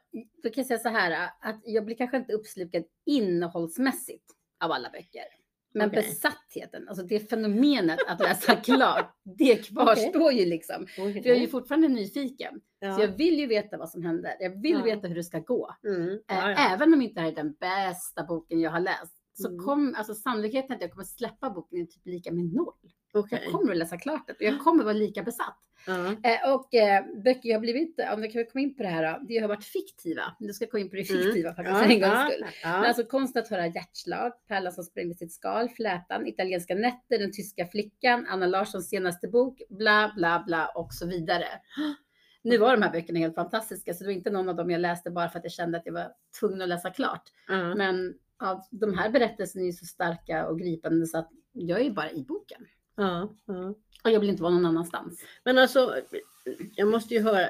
då 0.44 0.50
kan 0.50 0.54
jag 0.62 0.66
säga 0.66 0.80
så 0.80 0.90
här 0.90 1.30
att 1.42 1.62
jag 1.64 1.86
blir 1.86 1.96
kanske 1.96 2.18
inte 2.18 2.34
uppslukad 2.34 2.84
innehållsmässigt 3.06 4.26
av 4.64 4.72
alla 4.72 4.90
böcker. 4.90 5.24
Men 5.74 5.90
Okej. 5.90 6.02
besattheten, 6.04 6.88
alltså 6.90 7.04
det 7.06 7.30
fenomenet 7.30 8.00
att 8.08 8.20
läsa 8.20 8.56
klart, 8.66 9.16
det 9.38 9.56
kvarstår 9.56 10.32
ju 10.32 10.46
liksom. 10.46 10.88
För 10.88 11.04
jag 11.04 11.28
är 11.38 11.42
ju 11.42 11.48
fortfarande 11.48 11.88
nyfiken. 11.88 12.62
ja. 12.80 12.96
Så 12.96 13.02
jag 13.02 13.08
vill 13.08 13.40
ju 13.40 13.48
veta 13.48 13.78
vad 13.78 13.90
som 13.90 14.04
händer. 14.04 14.36
Jag 14.40 14.62
vill 14.62 14.72
Ja. 14.78 14.84
veta 14.84 15.08
hur 15.08 15.16
det 15.16 15.24
ska 15.24 15.40
gå. 15.40 15.76
Mm, 15.88 16.10
ja, 16.28 16.52
ja. 16.52 16.74
Även 16.74 16.94
om 16.94 17.02
inte 17.02 17.14
det 17.14 17.22
här 17.22 17.32
är 17.32 17.36
den 17.36 17.54
bästa 17.54 18.24
boken 18.24 18.60
jag 18.60 18.72
har 18.72 18.80
läst. 18.80 19.18
Så 19.34 19.48
Mm. 19.48 19.60
kom, 19.66 19.96
alltså 19.98 20.14
sannolikheten 20.16 20.76
att 20.76 20.82
jag 20.82 20.92
kommer 20.92 21.04
släppa 21.06 21.50
boken 21.50 21.82
är 21.82 21.86
typ 21.86 22.06
lika 22.06 22.32
med 22.32 22.54
noll. 22.54 22.92
Okej. 23.14 23.42
Jag 23.44 23.52
kommer 23.54 23.72
att 23.72 23.78
läsa 23.78 23.98
klart 23.98 24.28
det 24.28 24.34
och 24.34 24.42
jag 24.42 24.60
kommer 24.60 24.84
vara 24.84 24.94
lika 24.94 25.24
besatt. 25.24 25.58
Eh, 26.24 26.54
och 26.56 26.74
eh, 26.74 27.06
böcker 27.24 27.50
jag 27.50 27.56
har 27.56 27.62
blivit, 27.62 28.00
om 28.14 28.22
vi 28.22 28.28
kan 28.32 28.46
komma 28.46 28.62
in 28.62 28.76
på 28.76 28.84
det 28.84 28.90
här, 28.90 29.20
då, 29.20 29.26
det 29.28 29.38
har 29.38 29.48
varit 29.48 29.64
fiktiva. 29.64 30.22
Nu 30.40 30.54
ska 30.54 30.64
jag 30.66 30.72
komma 30.72 30.82
in 30.82 30.90
på 30.90 30.96
det 30.96 31.10
Mm. 31.10 31.24
fiktiva 31.24 31.54
faktiskt 31.56 31.78
Ja, 31.78 31.84
för 31.84 31.90
en 31.94 32.00
gångs 32.02 32.32
skull. 32.34 32.46
ja. 32.64 32.70
Men 32.80 32.86
alltså 32.86 33.04
konst 33.04 33.38
att 33.38 33.48
höra 33.48 33.68
hjärtslag, 33.68 34.32
Pärlan 34.48 34.72
som 34.74 34.84
sprängde 34.84 35.16
sitt 35.16 35.32
skal, 35.34 35.70
Flätan, 35.70 36.28
Italienska 36.28 36.76
nätter, 36.76 37.20
Den 37.20 37.32
tyska 37.32 37.66
flickan, 37.68 38.26
Anna 38.30 38.46
Larssons 38.48 38.90
senaste 38.90 39.28
bok, 39.28 39.62
bla 39.70 40.12
bla 40.16 40.44
bla 40.48 40.68
och 40.76 40.94
så 40.94 41.08
vidare. 41.08 41.48
Nu 42.44 42.58
var 42.58 42.72
de 42.78 42.82
här 42.84 42.92
böckerna 42.92 43.20
helt 43.20 43.36
fantastiska, 43.36 43.94
så 43.94 44.00
det 44.04 44.06
var 44.08 44.14
inte 44.14 44.30
någon 44.30 44.50
av 44.50 44.56
dem 44.56 44.72
jag 44.72 44.82
läste 44.82 45.12
bara 45.12 45.30
för 45.30 45.40
att 45.40 45.46
jag 45.46 45.52
kände 45.54 45.78
att 45.78 45.86
jag 45.86 45.94
var 45.94 46.12
tvungen 46.40 46.62
att 46.62 46.70
läsa 46.70 46.90
klart. 46.90 47.24
Men 47.78 48.14
ja, 48.40 48.68
de 48.72 48.98
här 48.98 49.10
berättelserna 49.10 49.62
är 49.62 49.66
ju 49.66 49.74
så 49.74 49.86
starka 49.86 50.48
och 50.48 50.60
gripande 50.60 51.06
så 51.06 51.18
att 51.18 51.30
jag 51.54 51.82
är 51.82 51.92
bara 51.92 52.12
i 52.12 52.24
boken. 52.24 52.66
Ja, 53.06 53.36
ja. 53.46 53.76
Och 54.04 54.12
jag 54.12 54.20
vill 54.20 54.30
inte 54.30 54.44
vara 54.44 54.54
någon 54.54 54.66
annanstans. 54.66 55.24
Men 55.44 55.58
alltså, 55.58 55.96
jag 56.76 56.88
måste 56.88 57.14
ju 57.14 57.22
höra, 57.22 57.50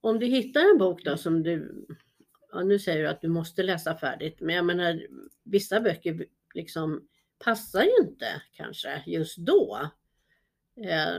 om 0.00 0.18
du 0.18 0.26
hittar 0.26 0.60
en 0.72 0.78
bok 0.78 1.04
då 1.04 1.16
som 1.16 1.42
du, 1.42 1.86
ja, 2.52 2.62
nu 2.62 2.78
säger 2.78 3.02
du 3.02 3.08
att 3.08 3.20
du 3.20 3.28
måste 3.28 3.62
läsa 3.62 3.96
färdigt, 3.96 4.40
men 4.40 4.54
jag 4.54 4.64
menar 4.64 5.06
vissa 5.44 5.80
böcker 5.80 6.26
liksom 6.54 7.08
passar 7.44 7.82
ju 7.82 7.96
inte 8.08 8.42
kanske 8.52 9.02
just 9.06 9.36
då. 9.36 9.90
Eh, 10.84 11.14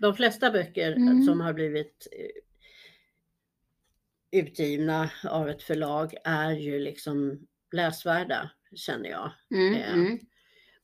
De 0.00 0.14
flesta 0.16 0.50
böcker 0.50 0.92
Mm. 0.92 1.22
som 1.22 1.40
har 1.40 1.52
blivit 1.52 2.06
eh, 2.12 2.42
utgivna 4.40 5.10
av 5.24 5.48
ett 5.48 5.62
förlag 5.62 6.14
är 6.24 6.52
ju 6.52 6.78
liksom 6.78 7.46
läsvärda 7.72 8.50
känner 8.74 9.10
jag. 9.10 9.32
Mm, 9.50 9.74
Eh, 9.74 9.92
mm. 9.92 10.18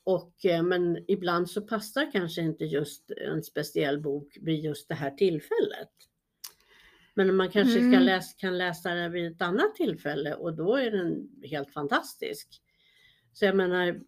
Och, 0.05 0.45
eh, 0.45 0.63
men 0.63 1.05
ibland 1.09 1.51
så 1.51 1.61
passar 1.61 2.13
kanske 2.13 2.41
inte 2.43 2.65
just 2.65 3.11
en 3.11 3.43
speciell 3.43 4.01
bok 4.01 4.39
vid 4.41 4.61
just 4.65 4.89
det 4.89 4.95
här 4.95 5.11
tillfället. 5.11 5.89
Men 7.15 7.37
man 7.37 7.51
kanske 7.51 7.79
Mm. 7.81 8.03
läsa, 8.03 8.35
kan 8.39 8.59
läsa 8.59 8.95
den 8.95 9.13
vid 9.13 9.33
ett 9.33 9.43
annat 9.43 9.75
tillfälle 9.75 10.35
och 10.35 10.57
då 10.57 10.77
är 10.77 10.91
den 10.91 11.29
helt 11.43 11.71
fantastisk. 11.73 12.49
Så 13.33 13.45
jag 13.45 13.57
menar, 13.57 14.01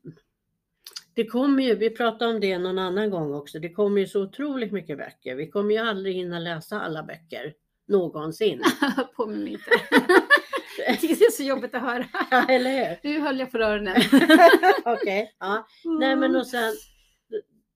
det 1.15 1.27
kommer 1.27 1.63
ju, 1.63 1.75
vi 1.75 1.91
pratade 1.91 2.35
om 2.35 2.41
det 2.41 2.59
någon 2.59 2.79
annan 2.79 3.11
gång 3.11 3.35
också, 3.35 3.59
det 3.59 3.69
kommer 3.73 4.01
ju 4.01 4.07
så 4.07 4.23
otroligt 4.23 4.73
mycket 4.73 4.99
böcker. 4.99 5.35
Vi 5.35 5.51
kommer 5.51 5.75
ju 5.75 5.81
aldrig 5.81 6.15
hinna 6.15 6.39
läsa 6.39 6.81
alla 6.81 7.03
böcker 7.03 7.55
någonsin. 7.87 8.63
Påminn 9.17 9.49
inte. 9.49 9.71
det 11.01 11.11
är 11.25 11.31
så 11.31 11.43
jobbigt 11.43 11.75
att 11.75 11.83
höra. 11.83 12.05
Ja, 12.31 12.45
eller 12.49 12.71
hur? 12.71 13.11
Nu 13.11 13.21
höll 13.21 13.39
jag 13.41 13.51
för 13.51 13.61
öronen. 13.61 13.97
Okej, 14.85 15.35
ja. 15.41 15.67
Nej 16.01 16.17
men 16.17 16.37
och 16.37 16.47
sen, 16.47 16.73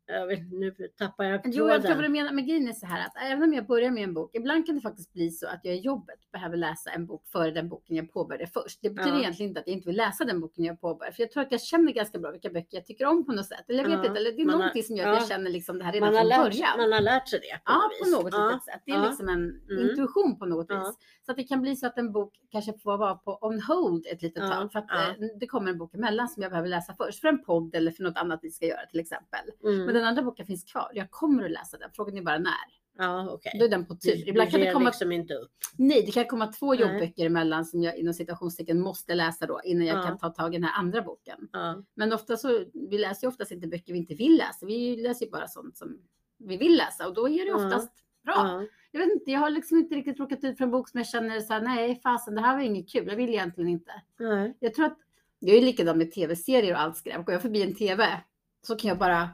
jag 0.09 0.27
vet, 0.27 0.53
nu 0.53 0.75
tappar 0.99 1.25
jag 1.25 1.41
Jo, 1.45 1.51
jag 1.51 1.53
förstår 1.55 1.69
vad 1.69 1.83
du 1.83 1.89
tråden. 1.95 2.13
menar. 2.13 2.33
Men 2.33 2.47
grejen 2.47 2.69
är 2.69 2.73
så 2.73 2.87
här 2.87 3.07
att 3.07 3.13
även 3.31 3.43
om 3.43 3.53
jag 3.55 3.67
börjar 3.67 3.91
med 3.91 4.05
en 4.05 4.15
bok, 4.15 4.31
ibland 4.35 4.67
kan 4.67 4.75
det 4.75 4.81
faktiskt 4.81 5.13
bli 5.13 5.31
så 5.31 5.47
att 5.47 5.61
jag 5.63 5.75
i 5.75 5.79
jobbet 5.79 6.31
behöver 6.33 6.57
läsa 6.57 6.91
en 6.91 7.07
bok 7.07 7.27
före 7.27 7.51
den 7.51 7.69
boken 7.69 7.97
jag 7.97 8.13
påbörjade 8.13 8.47
först. 8.47 8.79
Det 8.83 8.91
betyder 8.91 9.17
Ja. 9.17 9.21
egentligen 9.21 9.49
inte 9.51 9.61
att 9.61 9.67
jag 9.67 9.77
inte 9.77 9.87
vill 9.89 9.97
läsa 9.97 10.25
den 10.25 10.41
boken 10.41 10.65
jag 10.65 10.81
påbörjade, 10.81 11.17
för 11.17 11.23
jag 11.23 11.31
tror 11.31 11.43
att 11.43 11.53
jag 11.53 11.61
känner 11.63 11.93
ganska 11.93 12.19
bra 12.19 12.31
vilka 12.31 12.51
böcker 12.51 12.77
jag 12.77 12.87
tycker 12.87 13.07
om 13.07 13.27
på 13.27 13.33
något 13.33 13.47
sätt. 13.47 13.65
Eller 13.69 13.79
jag 13.83 13.89
vet 13.91 13.99
Ja, 13.99 14.07
inte, 14.07 14.21
eller 14.21 14.33
det 14.33 14.43
är 14.43 14.45
man 14.47 14.53
har- 14.55 14.59
någonting 14.59 14.83
som 14.83 14.97
gör 14.97 15.07
att 15.09 15.15
jag 15.15 15.23
ja. 15.23 15.27
känner 15.27 15.51
liksom 15.51 15.79
det 15.79 15.85
här 15.85 15.93
redan 15.93 16.09
har, 16.15 16.21
från 16.21 16.29
lärt, 16.29 16.43
början. 16.43 16.79
man 16.79 16.93
har 16.93 17.01
lärt 17.01 17.29
sig 17.29 17.39
det. 17.41 17.55
På 17.65 17.73
Ja, 17.73 17.91
något 18.11 18.23
på 18.23 18.23
något 18.23 18.35
ja. 18.35 18.47
litet 18.49 18.65
sätt. 18.65 18.83
Det 18.87 18.93
är 18.93 19.09
liksom 19.09 19.29
en 19.29 19.39
Mm. 19.71 19.91
intuition 19.91 20.39
på 20.39 20.47
något 20.47 20.71
vis. 20.71 20.97
Så 21.27 21.31
att 21.33 21.37
det 21.37 21.45
kan 21.45 21.63
bli 21.63 21.77
så 21.77 21.87
att 21.87 21.99
en 21.99 22.13
bok 22.13 22.35
kanske 22.51 22.73
får 22.79 22.97
vara 22.99 23.15
på 23.15 23.39
on 23.41 23.61
hold 23.61 24.07
ett 24.07 24.23
litet 24.23 24.43
tag 24.53 24.73
för 24.73 24.79
att 24.79 24.91
eh, 24.91 25.27
det 25.41 25.47
kommer 25.47 25.71
en 25.71 25.79
bok 25.79 25.95
emellan 25.95 26.29
som 26.29 26.43
jag 26.43 26.53
behöver 26.53 26.69
läsa 26.69 26.95
först 26.99 27.21
för 27.21 27.29
en 27.29 27.45
podd 27.45 27.75
eller 27.75 27.91
för 27.91 28.03
något 28.03 28.17
annat 28.19 28.41
vi 28.43 28.51
ska 28.51 28.67
göra 28.67 28.87
till 28.91 29.01
exempel. 29.01 29.41
Mm. 29.65 29.87
Den 29.99 30.09
andra 30.09 30.23
boken 30.23 30.47
finns 30.47 30.65
kvar. 30.65 30.91
Jag 30.95 31.11
kommer 31.11 31.45
att 31.45 31.51
läsa 31.51 31.79
den. 31.79 31.91
Frågan 31.93 32.17
är 32.19 32.23
bara 32.23 32.39
när. 32.39 32.53
ja, 32.99 33.31
okej. 33.31 33.53
Då 33.59 33.65
är 33.65 33.69
den 33.69 33.87
på 33.87 33.97
tur. 33.97 34.29
Ibland 34.29 34.51
kan 34.51 34.61
det 34.61 34.73
komma, 34.73 34.85
liksom 34.91 35.13
inte 35.13 35.35
upp. 35.35 35.51
nej, 35.77 36.03
det 36.07 36.13
kan 36.13 36.25
komma 36.25 36.47
två 36.47 36.73
Nej. 36.73 36.81
jobbböcker 36.81 37.27
emellan 37.27 37.65
som 37.65 37.83
jag 37.83 37.97
inom 37.97 38.15
citationstecken 38.15 38.81
måste 38.81 39.15
läsa 39.15 39.47
då 39.47 39.61
innan 39.65 39.87
jag 39.87 39.99
Ja. 39.99 40.03
kan 40.03 40.19
ta 40.19 40.29
tag 40.31 40.55
i 40.55 40.57
den 40.59 40.65
här 40.65 40.79
andra 40.81 41.03
boken. 41.03 41.49
Ja. 41.53 41.83
Men 41.95 42.13
ofta 42.13 42.37
så, 42.37 42.65
vi 42.91 42.99
läser 42.99 43.27
ju 43.27 43.29
oftast 43.29 43.53
inte 43.53 43.69
böcker 43.69 43.93
vi 43.93 43.99
inte 43.99 44.15
vill 44.15 44.37
läsa. 44.37 44.67
Vi 44.67 44.97
läser 44.97 45.25
ju 45.27 45.31
bara 45.33 45.49
sånt 45.49 45.77
som 45.77 45.99
vi 46.39 46.57
vill 46.57 46.77
läsa 46.77 47.09
och 47.09 47.15
då 47.15 47.29
är 47.29 47.45
det 47.45 47.51
Ja. 47.61 47.67
oftast 47.67 47.93
bra. 48.25 48.35
Ja. 48.37 48.67
Jag 48.91 49.01
vet 49.01 49.11
inte, 49.13 49.31
jag 49.31 49.41
har 49.41 49.51
liksom 49.51 49.79
inte 49.79 49.95
riktigt 49.95 50.19
råkat 50.19 50.45
ut 50.45 50.57
för 50.59 50.65
en 50.65 50.71
bok 50.71 50.89
som 50.89 50.99
jag 50.99 51.07
känner 51.09 51.41
så 51.41 51.53
här, 51.53 51.61
nej 51.61 52.01
fasen 52.03 52.35
det 52.35 52.41
här 52.41 52.57
var 52.57 52.63
inget 52.63 52.93
kul, 52.93 53.07
jag 53.09 53.17
vill 53.17 53.29
egentligen 53.31 53.71
inte. 53.71 53.93
Nej. 54.19 54.57
Jag 54.61 54.75
tror 54.75 54.87
att, 54.87 54.99
jag 55.39 55.57
är 55.57 55.63
likadant 55.63 55.99
med 55.99 56.13
tv-serier 56.13 56.73
och 56.75 56.81
allt 56.81 56.97
skräp. 56.97 57.27
Går 57.27 57.33
jag 57.33 57.43
förbi 57.43 57.63
en 57.63 57.75
tv 57.75 58.21
så 58.67 58.77
kan 58.77 58.89
jag 58.89 58.99
bara 58.99 59.29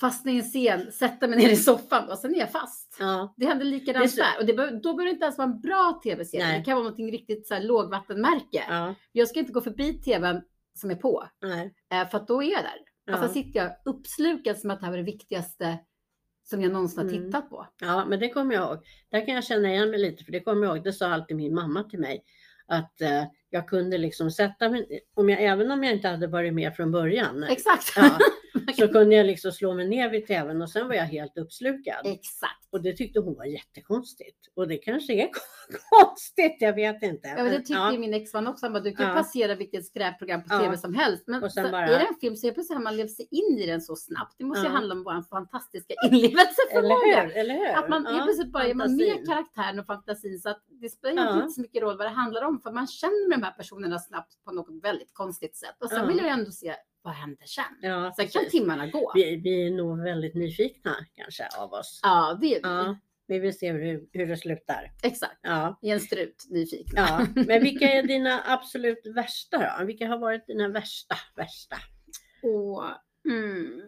fastna 0.00 0.30
i 0.30 0.36
en 0.36 0.42
scen, 0.42 0.92
sätta 0.92 1.28
mig 1.28 1.38
ner 1.38 1.48
i 1.50 1.56
soffan 1.56 2.08
och 2.10 2.18
sen 2.18 2.34
är 2.34 2.38
jag 2.38 2.50
fast. 2.52 2.96
Ja. 3.00 3.34
Det 3.36 3.46
händer 3.46 3.64
Det 3.64 3.70
likadant 3.70 4.10
så- 4.10 4.16
där. 4.16 4.38
Och 4.40 4.46
det 4.46 4.54
bör, 4.54 4.70
då 4.70 4.80
behöver 4.94 5.04
det 5.04 5.10
inte 5.10 5.24
ens 5.24 5.38
vara 5.38 5.48
en 5.48 5.60
bra 5.60 6.00
tv-serie. 6.04 6.58
Det 6.58 6.64
kan 6.64 6.74
vara 6.74 6.82
någonting 6.84 7.12
riktigt 7.12 7.46
så 7.48 7.54
här 7.54 7.62
lågvattenmärke. 7.62 8.64
Ja. 8.68 8.94
Jag 9.12 9.28
ska 9.28 9.38
inte 9.38 9.52
gå 9.52 9.60
förbi 9.60 9.92
tvn 9.92 10.40
som 10.74 10.90
är 10.90 10.94
på, 10.94 11.28
Nej. 11.42 11.74
eh, 11.92 12.08
för 12.08 12.18
att 12.18 12.28
då 12.28 12.42
är 12.42 12.50
jag 12.52 12.62
där. 12.62 12.78
Och 13.14 13.22
Ja. 13.22 13.28
så 13.28 13.32
sitter 13.32 13.60
jag 13.60 13.70
uppslukad 13.84 14.58
som 14.58 14.70
att 14.70 14.80
det 14.80 14.86
här 14.86 14.92
var 14.92 14.98
det 14.98 15.04
viktigaste 15.04 15.78
som 16.44 16.62
jag 16.62 16.72
någonsin 16.72 16.98
har 16.98 17.08
Mm. 17.14 17.24
tittat 17.26 17.50
på. 17.50 17.66
ja, 17.80 18.04
men 18.04 18.20
det 18.20 18.28
kommer 18.28 18.54
jag 18.54 18.64
ihåg. 18.70 18.84
Där 19.10 19.26
kan 19.26 19.34
jag 19.34 19.44
känna 19.44 19.68
igen 19.68 19.90
mig 19.90 19.98
lite, 20.00 20.24
för 20.24 20.32
det 20.32 20.40
kommer 20.40 20.66
jag 20.66 20.76
ihåg. 20.76 20.84
Det 20.84 20.92
sa 20.92 21.08
alltid 21.08 21.36
min 21.36 21.54
mamma 21.54 21.82
till 21.84 21.98
mig. 22.00 22.24
Att 22.66 23.00
eh, 23.00 23.24
jag 23.50 23.68
kunde 23.68 23.98
liksom 23.98 24.30
sätta 24.30 24.68
mig, 24.68 25.00
om 25.14 25.28
jag, 25.30 25.42
även 25.42 25.70
om 25.70 25.84
jag 25.84 25.92
inte 25.92 26.08
hade 26.08 26.26
varit 26.26 26.54
med 26.54 26.76
från 26.76 26.92
början, 26.92 27.42
Exakt. 27.44 27.92
ja, 27.96 28.18
så 28.78 28.88
kunde 28.88 29.14
jag 29.14 29.26
liksom 29.26 29.52
slå 29.52 29.74
mig 29.74 29.88
ner 29.88 30.10
vid 30.10 30.26
tvn 30.26 30.62
och 30.62 30.70
sen 30.70 30.88
var 30.88 30.94
jag 30.94 31.04
helt 31.04 31.38
uppslukad. 31.38 32.00
Exakt. 32.04 32.68
Och 32.70 32.82
det 32.82 32.92
tyckte 32.92 33.20
hon 33.20 33.34
var 33.34 33.44
jättekonstigt. 33.44 34.38
Och 34.54 34.68
det 34.68 34.76
kanske 34.76 35.12
är 35.12 35.28
konstigt, 35.90 36.56
jag 36.60 36.72
vet 36.74 37.02
inte. 37.02 37.28
Ja, 37.28 37.34
men 37.34 37.44
det 37.44 37.50
Men, 37.50 37.58
tyckte 37.60 37.72
ja, 37.72 37.92
min 37.98 38.14
exman 38.14 38.46
också. 38.46 38.66
Han 38.66 38.72
bara, 38.72 38.82
du 38.82 38.92
kan 38.92 39.08
Ja. 39.08 39.14
passera 39.14 39.54
vilket 39.54 39.86
skräpprogram 39.86 40.40
på 40.42 40.54
Ja. 40.54 40.58
tv 40.60 40.76
som 40.76 40.94
helst. 40.94 41.24
Men 41.26 41.50
så 41.50 41.62
bara- 41.62 41.86
är 41.88 41.98
det 41.98 42.06
en 42.06 42.14
film 42.20 42.36
så 42.36 42.46
helt 42.46 42.54
plötsligt 42.54 42.76
har 42.76 42.82
man 42.84 42.96
levt 42.96 43.10
sig 43.10 43.28
in 43.30 43.58
i 43.58 43.66
den 43.66 43.80
så 43.80 43.96
snabbt. 43.96 44.34
Det 44.38 44.44
måste 44.44 44.66
ju 44.66 44.72
handla 44.72 44.94
om 44.94 45.02
vår 45.04 45.22
fantastiska 45.28 45.94
inlevelseförmåga. 46.10 47.22
eller 47.22 47.24
hur? 47.26 47.36
Eller 47.36 47.54
hur? 47.54 47.78
Att 47.78 47.88
man 47.88 48.06
helt 48.06 48.18
Ja, 48.18 48.24
plötsligt 48.24 48.52
bara 48.52 48.64
är 48.66 48.74
man 48.74 48.96
med 48.96 49.26
karaktären 49.26 49.78
och 49.80 49.86
fantasin 49.86 50.38
så 50.38 50.48
att 50.48 50.62
det 50.68 50.88
spelar 50.88 51.36
inte 51.36 51.48
så 51.50 51.60
mycket 51.60 51.82
roll 51.82 51.96
vad 51.98 52.06
det 52.06 52.10
handlar 52.10 52.42
om 52.42 52.60
för 52.60 52.70
man 52.72 52.86
känner 52.86 53.28
med 53.28 53.38
de 53.38 53.42
här 53.44 53.52
personerna 53.52 53.98
snabbt 53.98 54.44
på 54.44 54.52
något 54.52 54.82
väldigt 54.82 55.14
konstigt 55.14 55.56
sätt. 55.56 55.76
Och 55.80 55.88
sen 55.88 55.98
Ja. 55.98 56.06
vill 56.06 56.16
jag 56.16 56.28
ändå 56.28 56.50
se 56.50 56.74
vad 57.04 57.14
händer 57.14 57.46
sen. 57.46 57.64
Ja, 57.80 58.12
Sen 58.16 58.28
kan 58.28 58.50
timmarna 58.50 58.86
gå. 58.86 59.12
vi, 59.14 59.36
vi 59.36 59.66
är 59.66 59.70
nog 59.70 60.02
väldigt 60.02 60.34
nyfikna 60.34 60.96
kanske 61.14 61.48
av 61.58 61.72
oss. 61.72 62.00
Ja, 62.02 62.38
det 62.40 62.46
är 62.46 62.54
vi. 62.54 62.60
Ja, 62.62 62.96
vi 63.26 63.38
vill 63.38 63.58
se 63.58 63.72
hur, 63.72 64.08
hur 64.12 64.26
det 64.26 64.36
slutar. 64.36 64.92
Exakt. 65.02 65.38
Ja, 65.42 65.78
I 65.82 65.90
en 65.90 66.00
strut 66.00 66.46
nyfikna. 66.50 67.00
ja. 67.08 67.26
Men 67.34 67.62
vilka 67.62 67.90
är 67.92 68.02
dina 68.02 68.42
absolut 68.46 69.06
värsta 69.14 69.76
då? 69.78 69.84
Vilka 69.84 70.08
har 70.08 70.18
varit 70.18 70.46
dina 70.46 70.68
värsta, 70.68 71.16
värsta? 71.36 71.76
Och, 72.42 72.84
mm, 73.32 73.80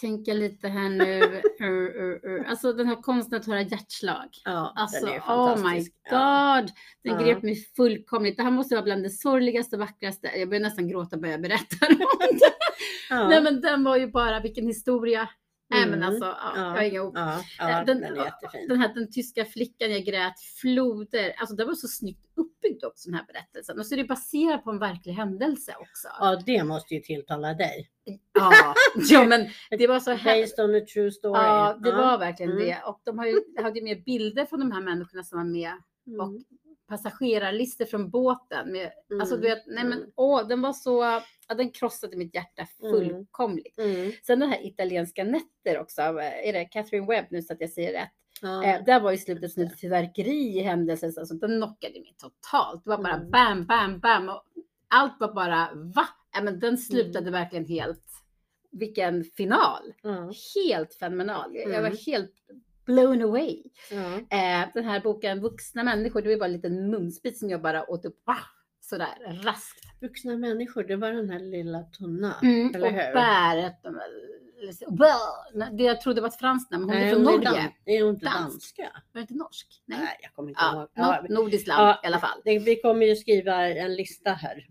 tänka 0.00 0.32
lite 0.34 0.68
här 0.68 0.88
nu. 0.88 1.20
Ur, 1.60 1.96
ur, 2.02 2.20
ur. 2.26 2.44
Alltså 2.46 2.72
den 2.72 2.86
här 2.86 3.02
konsten 3.02 3.40
att 3.40 3.46
höra 3.46 3.62
hjärtslag. 3.62 4.28
Ja, 4.44 4.72
Alltså, 4.76 5.06
den 5.06 5.14
är 5.14 5.20
oh 5.20 5.56
my 5.56 5.62
fantastisk. 5.62 5.92
god. 6.10 6.18
Ja. 6.18 6.66
Den 7.04 7.12
Ja. 7.12 7.22
grep 7.26 7.42
mig 7.42 7.56
fullkomligt. 7.76 8.36
Det 8.36 8.42
här 8.42 8.50
måste 8.50 8.74
vara 8.74 8.84
bland 8.84 9.02
det 9.02 9.10
sorgligaste, 9.10 9.76
vackraste. 9.76 10.30
Jag 10.36 10.48
börjar 10.48 10.62
nästan 10.62 10.88
gråta 10.88 11.16
bara 11.16 11.30
jag 11.30 11.42
berättar 11.42 11.88
om 11.90 11.96
det. 12.38 12.52
Ja. 13.10 13.28
Nej 13.28 13.42
men 13.42 13.60
den 13.60 13.84
var 13.84 13.96
ju 13.96 14.06
bara, 14.10 14.40
vilken 14.40 14.66
historia. 14.66 15.28
Nej 15.70 15.86
men 15.86 15.94
Mm. 15.94 16.08
alltså, 16.08 16.24
ja, 16.24 16.52
Ja. 16.56 16.60
jag 16.62 16.70
har 16.70 16.82
inga 16.82 17.02
ord. 17.02 17.12
Ja, 17.16 17.40
ja 17.58 17.84
den, 17.84 18.00
den, 18.00 18.16
är 18.16 18.24
jättefin. 18.24 18.68
den 18.68 18.78
här 18.78 18.94
den 18.94 19.10
tyska 19.10 19.44
flickan 19.44 19.90
jag 19.92 20.04
grät, 20.04 20.40
floder. 20.60 21.34
Alltså 21.38 21.56
det 21.56 21.64
var 21.64 21.74
så 21.74 21.88
snyggt 21.88 22.26
uppbyggd 22.36 22.84
också 22.84 23.08
den 23.10 23.18
här 23.18 23.26
berättelsen. 23.26 23.78
Och 23.78 23.86
så 23.86 23.94
är 23.94 23.96
det 23.96 24.04
baserat 24.04 24.64
på 24.64 24.70
en 24.70 24.78
verklig 24.78 25.12
händelse 25.12 25.74
också. 25.80 26.08
Ja, 26.20 26.42
det 26.46 26.64
måste 26.64 26.94
ju 26.94 27.00
tilltala 27.00 27.54
dig. 27.54 27.90
Ja, 28.32 28.74
ja 29.10 29.24
men 29.24 29.48
det 29.70 29.86
var 29.86 30.00
så. 30.00 30.10
Based 30.10 30.64
on 30.64 30.74
a 30.74 30.80
true 30.94 31.10
story. 31.10 31.40
Ja, 31.42 31.78
det 31.82 31.92
var 31.92 32.18
verkligen 32.18 32.52
Mm. 32.52 32.64
det. 32.64 32.82
Och 32.86 33.00
de 33.04 33.18
har 33.18 33.26
ju, 33.26 33.40
hade 33.62 33.78
ju 33.78 33.84
med 33.84 34.04
bilder 34.04 34.44
från 34.46 34.60
de 34.60 34.72
här 34.72 34.80
människorna 34.80 35.22
som 35.22 35.38
var 35.38 35.44
med 35.46 35.72
Mm. 36.06 36.20
och 36.20 36.32
passagerarlistor 36.88 37.84
från 37.84 38.10
båten. 38.10 38.72
Med, 38.72 38.92
Alltså 39.20 39.36
du 39.36 39.46
Mm, 39.46 39.56
vet, 39.58 39.66
nej 39.66 39.84
men 39.84 39.98
mm. 39.98 40.10
åh, 40.16 40.48
den 40.48 40.62
var 40.62 40.72
så, 40.72 41.20
ja, 41.48 41.54
den 41.54 41.70
krossade 41.70 42.16
mitt 42.16 42.34
hjärta 42.34 42.66
fullkomligt. 42.80 43.78
Mm. 43.78 44.12
Sen 44.26 44.40
den 44.40 44.48
här 44.50 44.66
italienska 44.66 45.24
nätter 45.24 45.78
också, 45.80 46.02
eh, 46.02 46.48
är 46.48 46.52
det 46.52 46.64
Catherine 46.64 47.06
Webb 47.06 47.26
nu 47.30 47.42
så 47.42 47.52
att 47.52 47.60
jag 47.60 47.70
säger 47.70 47.92
rätt. 47.92 48.10
Ja. 48.42 48.64
Eh, 48.64 48.84
där 48.84 49.00
var 49.00 49.12
i 49.12 49.18
slutet 49.18 49.52
sån 49.52 49.64
ett 49.64 49.80
fyrverkeri 49.80 50.58
i 50.58 50.60
händelsen, 50.62 51.12
alltså 51.18 51.34
den 51.34 51.50
knockade 51.60 52.00
mig 52.00 52.14
totalt. 52.18 52.84
Det 52.84 52.90
var 52.90 52.98
bara 52.98 53.14
Mm. 53.14 53.30
bam, 53.30 53.66
bam, 53.66 53.98
bam. 54.00 54.28
Och 54.28 54.42
allt 54.88 55.20
var 55.20 55.34
bara 55.34 55.68
va? 55.74 56.08
Ja, 56.34 56.42
men 56.42 56.60
den 56.60 56.78
slutade 56.78 57.30
verkligen 57.30 57.64
helt, 57.66 58.04
vilken 58.70 59.24
final. 59.24 59.92
Ja. 60.02 60.32
Helt 60.54 60.94
fenomenal. 60.94 61.54
Jag 61.56 61.62
jag 61.64 61.82
var 61.82 61.88
Mm. 61.88 61.98
helt 62.06 62.32
blown 62.86 63.22
away. 63.22 63.62
Ja. 63.90 64.14
Eh, 64.38 64.68
den 64.74 64.84
här 64.84 65.00
boken 65.00 65.40
Vuxna 65.40 65.82
människor, 65.82 66.22
det 66.22 66.28
var 66.28 66.36
bara 66.36 66.44
en 66.46 66.52
liten 66.52 66.90
munsbit 66.90 67.38
som 67.38 67.50
jag 67.50 67.62
bara 67.62 67.90
åt 67.90 68.04
upp 68.04 68.22
ah, 68.26 68.36
sådär 68.80 69.40
raskt. 69.44 69.80
Vuxna 70.00 70.36
människor, 70.36 70.82
det 70.84 70.96
var 70.96 71.10
den 71.12 71.30
här 71.30 71.38
lilla 71.38 71.82
tunna. 71.82 72.34
Mm, 72.42 72.74
Eller 72.74 72.86
och 72.86 72.92
hur? 72.92 73.14
bäret, 73.14 73.82
de- 73.82 74.00
bär, 74.96 75.70
det 75.76 75.82
jag 75.84 76.00
trodde 76.00 76.20
var 76.20 76.28
ett 76.28 76.38
franskt 76.38 76.70
namn, 76.70 76.84
hon 76.84 76.92
är 76.94 77.10
från 77.10 77.22
Norge. 77.22 77.38
dan- 77.50 77.56
är 77.84 78.02
hon 78.04 78.14
inte 78.14 78.24
Dansk. 78.26 78.50
danska? 78.50 78.82
Var 79.12 79.18
det 79.18 79.20
inte 79.20 79.34
norsk? 79.34 79.82
Nej. 79.86 79.98
Nej, 79.98 80.16
jag 80.22 80.32
kommer 80.34 80.48
inte 80.48 80.60
Ja, 80.62 80.78
ihåg. 80.80 80.88
Ja, 80.94 81.24
nordiskt 81.28 81.68
land 81.68 81.80
ja, 81.88 82.00
i 82.04 82.06
alla 82.06 82.18
fall. 82.18 82.40
vi 82.44 82.76
kommer 82.76 83.06
ju 83.06 83.16
skriva 83.16 83.68
en 83.68 83.94
lista 83.94 84.30
här 84.30 84.66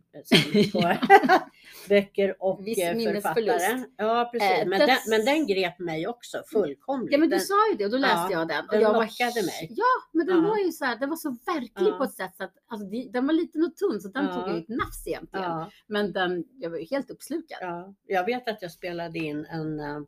på 0.71 0.93
böcker 1.89 2.35
och 2.43 2.67
Viss 2.67 2.77
eh, 2.79 2.93
författare. 2.93 3.83
Ja, 3.97 4.29
precis. 4.31 4.51
Eh, 4.51 4.67
men, 4.67 4.79
den, 4.79 4.97
men 5.09 5.25
den 5.25 5.47
grep 5.47 5.79
mig 5.79 6.07
också 6.07 6.43
fullkomligt. 6.51 7.11
Ja 7.11 7.17
men 7.17 7.29
du 7.29 7.39
sa 7.39 7.53
ju 7.71 7.77
det 7.77 7.85
och 7.85 7.91
då 7.91 7.97
läste 7.97 8.15
Ja, 8.15 8.31
jag 8.31 8.47
den. 8.47 8.65
Och 8.65 8.71
den 8.71 8.81
jag 8.81 8.93
var, 8.93 9.01
lockade 9.03 9.45
mig. 9.45 9.67
Ja 9.69 9.93
men 10.11 10.25
den 10.27 10.43
Ja. 10.43 10.49
var 10.49 10.57
ju 10.57 10.71
så 10.71 10.85
här, 10.85 10.95
den 10.99 11.09
var 11.09 11.15
så 11.17 11.29
verklig 11.45 11.87
Ja. 11.91 11.97
på 11.97 12.03
ett 12.03 12.13
sätt 12.13 12.35
så 12.37 12.43
att 12.43 12.53
alltså, 12.67 12.87
den 13.11 13.27
var 13.27 13.33
liten 13.33 13.63
och 13.63 13.75
tunn 13.75 14.01
så 14.01 14.07
den 14.07 14.33
tog 14.33 14.47
ju 14.53 14.57
ett 14.61 14.69
nafs 14.69 15.07
egentligen. 15.07 15.51
Men 15.87 16.13
den, 16.13 16.43
jag 16.59 16.69
var 16.69 16.77
ju 16.77 16.85
helt 16.85 17.09
uppslukad. 17.11 17.57
ja. 17.61 17.93
Jag 18.07 18.25
vet 18.25 18.47
att 18.49 18.61
jag 18.61 18.71
spelade 18.71 19.19
in 19.19 19.45
en 19.45 19.79
eh, 19.79 19.99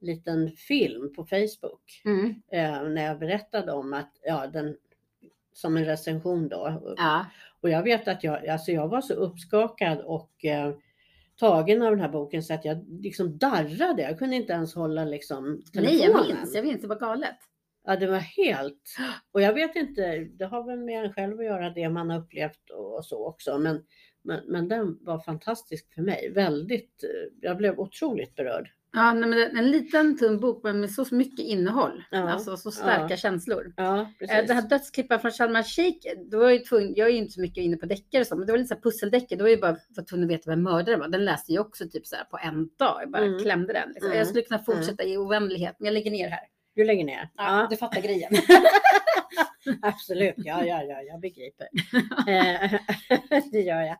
liten 0.00 0.50
film 0.50 1.12
på 1.14 1.24
Facebook 1.24 2.02
Mm. 2.04 2.28
eh, 2.52 2.82
när 2.88 3.04
jag 3.04 3.18
berättade 3.18 3.72
om 3.72 3.92
att, 3.92 4.10
ja, 4.22 4.46
den, 4.46 4.76
som 5.52 5.76
en 5.76 5.84
recension 5.84 6.48
då. 6.48 6.94
Ja. 6.96 7.26
Och 7.64 7.70
jag 7.70 7.82
vet 7.82 8.08
att 8.08 8.24
jag, 8.24 8.48
alltså 8.48 8.72
jag 8.72 8.88
var 8.88 9.00
så 9.00 9.14
uppskakad 9.14 10.00
och 10.00 10.44
eh, 10.44 10.74
tagen 11.36 11.82
av 11.82 11.90
den 11.90 12.00
här 12.00 12.08
boken 12.08 12.42
så 12.42 12.54
att 12.54 12.64
jag 12.64 12.84
liksom 12.88 13.38
darrade. 13.38 14.02
Jag 14.02 14.18
kunde 14.18 14.36
inte 14.36 14.52
ens 14.52 14.74
hålla 14.74 15.04
liksom 15.04 15.62
Nej 15.72 15.96
jag 15.96 16.02
telefonen. 16.02 16.36
minns, 16.36 16.54
jag 16.54 16.64
minns, 16.64 16.80
det 16.80 16.86
var 16.86 16.98
galet. 16.98 17.36
Ja, 17.84 17.96
det 17.96 18.06
var 18.06 18.18
helt... 18.18 18.96
Och 19.32 19.40
jag 19.40 19.54
vet 19.54 19.76
inte, 19.76 20.18
det 20.18 20.44
har 20.44 20.64
väl 20.64 20.78
med 20.78 21.04
en 21.04 21.12
själv 21.12 21.38
att 21.38 21.44
göra 21.44 21.70
det 21.70 21.88
man 21.88 22.10
har 22.10 22.18
upplevt 22.18 22.70
och 22.70 23.04
så 23.04 23.26
också. 23.26 23.58
Men, 23.58 23.84
men, 24.22 24.40
men 24.46 24.68
den 24.68 24.98
var 25.04 25.18
fantastisk 25.18 25.94
för 25.94 26.02
mig. 26.02 26.32
Väldigt, 26.34 27.04
eh, 27.04 27.32
jag 27.40 27.56
blev 27.56 27.78
otroligt 27.78 28.34
berörd. 28.34 28.70
Ja, 28.94 29.12
nej, 29.12 29.28
men 29.30 29.38
en, 29.42 29.56
en 29.58 29.70
liten 29.70 30.18
tunn 30.18 30.40
bok 30.40 30.60
men 30.64 30.80
med 30.80 30.90
så 30.90 31.04
mycket 31.10 31.46
innehåll. 31.46 32.04
Ja, 32.10 32.30
Alltså 32.30 32.56
så 32.56 32.70
starka 32.70 33.06
ja. 33.10 33.16
känslor. 33.16 33.74
Ja, 33.76 34.00
Eh, 34.00 34.06
precis. 34.18 34.46
Det 34.48 34.54
här 34.54 34.62
dödsklipparen 34.68 35.20
från 35.20 35.32
Salman 35.32 35.64
Sheikh, 35.64 36.08
då 36.30 36.38
var 36.38 36.50
jag, 36.50 36.64
tvungen, 36.64 36.94
jag 36.96 37.08
är 37.08 37.12
ju 37.12 37.18
inte 37.18 37.32
så 37.32 37.40
mycket 37.40 37.64
inne 37.64 37.76
på 37.76 37.86
deckare 37.86 38.20
och 38.20 38.26
så, 38.26 38.36
men 38.36 38.46
det 38.46 38.52
var 38.52 38.58
lite 38.58 38.68
så 38.68 38.74
här 38.74 38.80
pusseldeckare. 38.82 39.38
Då 39.38 39.44
var 39.44 39.50
jag 39.50 39.60
bara 39.60 39.76
var 39.96 40.04
tvungen 40.04 40.24
att 40.28 40.34
veta 40.34 40.50
vem 40.50 40.62
mördaren 40.62 41.00
var. 41.00 41.08
Den 41.08 41.24
läste 41.24 41.52
jag 41.52 41.66
också 41.66 41.84
typ 41.88 42.06
så 42.06 42.16
här 42.16 42.24
på 42.24 42.38
en 42.42 42.68
dag. 42.78 42.98
Jag 43.02 43.10
bara 43.10 43.24
Mm. 43.24 43.38
klämde 43.42 43.72
den. 43.72 43.88
Liksom. 43.88 44.06
Mm. 44.06 44.18
Jag 44.18 44.26
skulle 44.26 44.42
kunna 44.42 44.58
fortsätta 44.62 45.04
i 45.04 45.16
oändlighet, 45.16 45.76
men 45.78 45.86
jag 45.86 45.92
lägger 45.94 46.10
ner 46.10 46.28
här. 46.28 46.40
Du 46.76 46.84
lägger 46.84 47.04
ner? 47.04 47.28
Ja, 47.36 47.66
Du 47.70 47.76
fattar 47.76 48.00
grejen. 48.00 48.32
Absolut, 49.82 50.34
ja, 50.36 50.64
ja, 50.64 50.82
ja, 50.82 51.02
jag 51.02 51.20
begriper. 51.20 51.68
Eh, 52.28 52.80
det 53.52 53.60
gör 53.60 53.80
jag. 53.80 53.96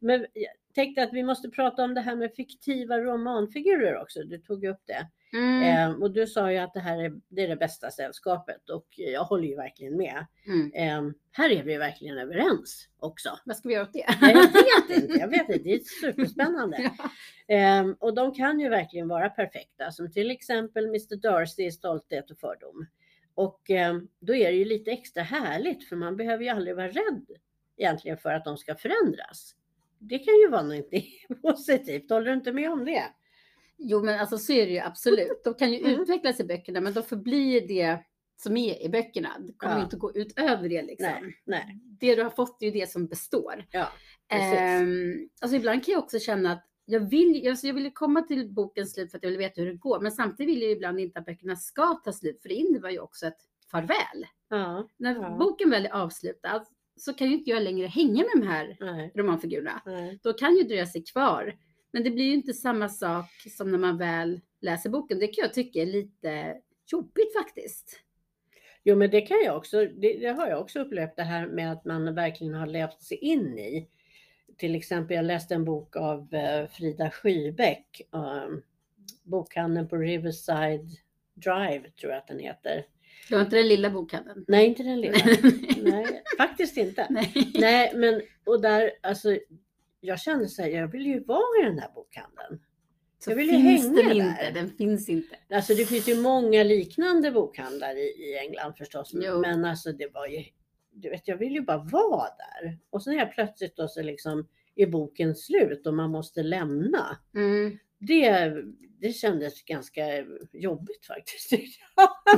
Men 0.00 0.26
jag 0.32 0.52
tänkte 0.74 1.02
att 1.02 1.12
vi 1.12 1.22
måste 1.22 1.48
prata 1.48 1.84
om 1.84 1.94
det 1.94 2.00
här 2.00 2.16
med 2.16 2.34
fiktiva 2.36 2.98
romanfigurer 2.98 4.02
också. 4.02 4.22
Du 4.22 4.38
tog 4.38 4.64
upp 4.64 4.80
det. 4.86 5.08
Mm. 5.34 5.62
Eh, 5.62 6.02
och 6.02 6.10
du 6.10 6.26
sa 6.26 6.52
ju 6.52 6.58
att 6.58 6.74
det 6.74 6.80
här 6.80 7.04
är 7.04 7.12
det, 7.28 7.42
är 7.42 7.48
det 7.48 7.56
bästa 7.56 7.90
sällskapet 7.90 8.70
och 8.70 8.86
jag 8.96 9.24
håller 9.24 9.48
ju 9.48 9.56
verkligen 9.56 9.96
med. 9.96 10.26
Mm. 10.46 10.72
Eh, 10.74 11.14
här 11.32 11.50
är 11.50 11.62
vi 11.62 11.76
verkligen 11.76 12.18
överens 12.18 12.88
också. 12.98 13.38
Vad 13.44 13.56
ska 13.56 13.68
vi 13.68 13.74
göra 13.74 13.84
åt 13.84 13.92
det? 13.92 14.04
Jag 14.20 14.34
vet 14.34 15.02
inte, 15.02 15.18
jag 15.18 15.28
vet 15.28 15.48
inte, 15.48 15.58
det 15.58 15.74
är 15.74 15.78
superspännande. 16.00 16.92
Ja. 16.98 17.10
Ehm, 17.54 17.96
och 18.00 18.14
de 18.14 18.34
kan 18.34 18.60
ju 18.60 18.68
verkligen 18.68 19.08
vara 19.08 19.28
perfekta, 19.28 19.90
som 19.90 20.12
till 20.12 20.30
exempel 20.30 20.84
Mr 20.84 21.16
Darcy 21.16 21.64
i 21.64 21.72
Stolthet 21.72 22.30
och 22.30 22.38
fördom. 22.38 22.86
Och 23.34 23.70
ehm, 23.70 24.08
då 24.20 24.34
är 24.34 24.50
det 24.52 24.56
ju 24.58 24.64
lite 24.64 24.90
extra 24.90 25.22
härligt, 25.22 25.88
för 25.88 25.96
man 25.96 26.16
behöver 26.16 26.44
ju 26.44 26.50
aldrig 26.50 26.76
vara 26.76 26.88
rädd 26.88 27.26
egentligen 27.76 28.18
för 28.18 28.30
att 28.30 28.44
de 28.44 28.56
ska 28.56 28.74
förändras. 28.74 29.54
Det 29.98 30.18
kan 30.18 30.34
ju 30.34 30.48
vara 30.48 30.62
någonting 30.62 31.04
positivt, 31.42 32.10
håller 32.10 32.26
du 32.26 32.32
inte 32.32 32.52
med 32.52 32.72
om 32.72 32.84
det? 32.84 33.04
Jo, 33.78 34.02
men 34.02 34.20
alltså 34.20 34.38
så 34.38 34.52
är 34.52 34.66
det 34.66 34.72
ju 34.72 34.78
absolut. 34.78 35.40
De 35.44 35.54
kan 35.54 35.72
ju 35.72 35.78
Mm. 35.78 36.00
utvecklas 36.00 36.40
i 36.40 36.44
böckerna, 36.44 36.80
men 36.80 36.92
de 36.92 37.02
förblir 37.02 37.68
det 37.68 37.98
som 38.36 38.56
är 38.56 38.82
i 38.82 38.88
böckerna. 38.88 39.28
Det 39.40 39.52
kommer 39.52 39.76
Ja. 39.76 39.82
inte 39.84 39.96
gå 39.96 40.12
utöver 40.14 40.68
det 40.68 40.82
liksom. 40.82 41.06
Nej, 41.22 41.36
nej, 41.44 41.78
Det 42.00 42.14
du 42.14 42.22
har 42.22 42.30
fått 42.30 42.62
är 42.62 42.66
ju 42.66 42.72
det 42.72 42.90
som 42.90 43.06
består. 43.06 43.66
ja, 43.70 43.88
precis. 44.28 44.58
Ehm, 44.58 45.28
alltså 45.40 45.56
ibland 45.56 45.84
kan 45.84 45.92
jag 45.92 46.02
också 46.02 46.18
känna 46.18 46.52
att 46.52 46.64
jag 46.84 47.00
vill, 47.00 47.48
alltså 47.48 47.66
jag 47.66 47.74
vill 47.74 47.90
komma 47.94 48.22
till 48.22 48.48
bokens 48.48 48.92
slut 48.92 49.10
för 49.10 49.18
att 49.18 49.24
jag 49.24 49.30
vill 49.30 49.38
veta 49.38 49.60
hur 49.60 49.70
det 49.70 49.76
går. 49.76 50.00
Men 50.00 50.12
samtidigt 50.12 50.54
vill 50.56 50.62
jag 50.62 50.70
ibland 50.72 51.00
inte 51.00 51.18
att 51.18 51.26
böckerna 51.26 51.56
ska 51.56 51.94
ta 52.04 52.12
slut, 52.12 52.42
för 52.42 52.48
det 52.48 52.54
innebär 52.54 52.90
ju 52.90 52.98
också 52.98 53.26
ett 53.26 53.38
farväl. 53.70 54.26
Ja, 54.48 54.88
När 54.96 55.14
Ja. 55.14 55.36
boken 55.38 55.70
väl 55.70 55.86
är 55.86 55.90
avslutad 55.94 56.64
så 56.96 57.14
kan 57.14 57.28
ju 57.30 57.34
inte 57.34 57.50
jag 57.50 57.62
längre 57.62 57.86
hänga 57.86 58.22
med 58.24 58.30
de 58.42 58.46
här 58.48 58.76
nej, 58.80 59.12
romanfigurerna. 59.14 59.82
nej. 59.86 60.18
Då 60.22 60.32
kan 60.32 60.56
ju 60.56 60.62
dröja 60.62 60.86
sig 60.86 61.02
kvar. 61.04 61.56
Men 61.90 62.04
det 62.04 62.10
blir 62.10 62.24
ju 62.24 62.34
inte 62.34 62.52
samma 62.54 62.88
sak 62.88 63.30
som 63.56 63.70
när 63.70 63.78
man 63.78 63.98
väl 63.98 64.40
läser 64.60 64.90
boken. 64.90 65.18
Det 65.18 65.26
kan 65.26 65.42
jag 65.42 65.54
tycka 65.54 65.82
är 65.82 65.86
lite 65.86 66.56
jobbigt 66.86 67.32
faktiskt. 67.38 68.00
Jo, 68.82 68.96
men 68.96 69.10
det 69.10 69.20
kan 69.20 69.36
jag 69.44 69.56
också. 69.56 69.76
Det, 69.86 70.18
det 70.18 70.28
har 70.32 70.48
jag 70.48 70.60
också 70.60 70.80
upplevt 70.80 71.16
det 71.16 71.22
här 71.22 71.46
med 71.46 71.72
att 71.72 71.84
man 71.84 72.14
verkligen 72.14 72.54
har 72.54 72.66
levt 72.66 73.02
sig 73.02 73.16
in 73.18 73.58
i. 73.58 73.88
Till 74.56 74.74
exempel, 74.74 75.16
jag 75.16 75.24
läste 75.24 75.54
en 75.54 75.64
bok 75.64 75.96
av 75.96 76.34
eh, 76.34 76.66
Frida 76.68 77.10
Skybeck, 77.10 78.02
um, 78.10 78.62
bokhandeln 79.22 79.88
på 79.88 79.96
Riverside 79.96 80.88
Drive 81.34 81.90
tror 82.00 82.12
jag 82.12 82.18
att 82.18 82.26
den 82.28 82.38
heter. 82.38 82.86
Du 83.28 83.34
har 83.34 83.42
inte 83.42 83.56
den 83.56 83.68
lilla 83.68 83.90
bokhandeln? 83.90 84.44
Nej, 84.48 84.66
inte 84.66 84.82
den 84.82 85.00
lilla. 85.00 85.18
Nej, 85.82 86.22
faktiskt 86.38 86.76
inte. 86.76 87.06
Nej. 87.10 87.52
Nej, 87.54 87.92
men 87.94 88.22
och 88.46 88.60
där, 88.62 88.90
alltså, 89.02 89.38
jag 90.00 90.20
kände 90.20 90.48
så 90.48 90.62
här, 90.62 90.68
jag 90.68 90.88
vill 90.88 91.06
ju 91.06 91.24
vara 91.24 91.62
i 91.62 91.64
den 91.64 91.78
här 91.78 91.90
bokhandeln. 91.94 92.60
Så 93.18 93.30
Jag 93.30 93.36
vill 93.36 93.46
ju 93.46 93.52
finns 93.52 93.82
hänga 93.82 94.08
den 94.08 94.18
där. 94.18 94.24
inte. 94.28 94.50
Den 94.60 94.70
finns 94.70 95.08
inte. 95.08 95.36
Alltså 95.50 95.74
det 95.74 95.84
finns 95.84 96.08
ju 96.08 96.20
många 96.20 96.62
liknande 96.64 97.30
bokhandlar 97.30 97.96
i, 97.96 98.00
i 98.00 98.38
England 98.38 98.74
förstås. 98.78 99.10
Jo. 99.14 99.40
Men 99.40 99.64
alltså 99.64 99.92
det 99.92 100.08
var 100.14 100.26
ju, 100.26 100.44
du 100.94 101.10
vet 101.10 101.28
jag 101.28 101.36
vill 101.36 101.52
ju 101.52 101.60
bara 101.60 101.78
vara 101.84 102.28
där. 102.28 102.78
Och 102.90 103.02
sen 103.02 103.18
helt 103.18 103.32
plötsligt 103.32 103.76
då 103.76 103.88
så 103.88 104.02
liksom 104.02 104.48
är 104.76 104.86
boken 104.86 105.34
slut 105.34 105.86
och 105.86 105.94
man 105.94 106.10
måste 106.10 106.42
lämna. 106.42 107.18
Mm. 107.34 107.78
Det, 107.98 108.52
det 109.00 109.12
kändes 109.12 109.62
ganska 109.64 110.02
jobbigt 110.52 111.06
faktiskt. 111.06 111.50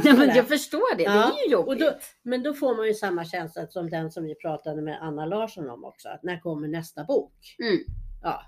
Ja, 0.04 0.12
men 0.16 0.28
jag 0.36 0.48
förstår 0.48 0.96
det. 0.96 1.02
Ja, 1.02 1.12
Det 1.12 1.40
är 1.40 1.46
ju 1.46 1.52
jobbigt. 1.52 1.80
då- 1.80 1.94
Men 2.22 2.42
då 2.42 2.54
får 2.54 2.76
man 2.76 2.86
ju 2.86 2.94
samma 2.94 3.24
känsla 3.24 3.66
som 3.66 3.90
den 3.90 4.10
som 4.10 4.24
vi 4.24 4.34
pratade 4.34 4.82
med 4.82 4.98
Anna 5.02 5.26
Larsson 5.26 5.70
om 5.70 5.84
också. 5.84 6.08
Att 6.08 6.22
när 6.22 6.40
kommer 6.40 6.68
nästa 6.68 7.04
bok? 7.04 7.56
Mm. 7.58 7.78
Ja, 8.22 8.42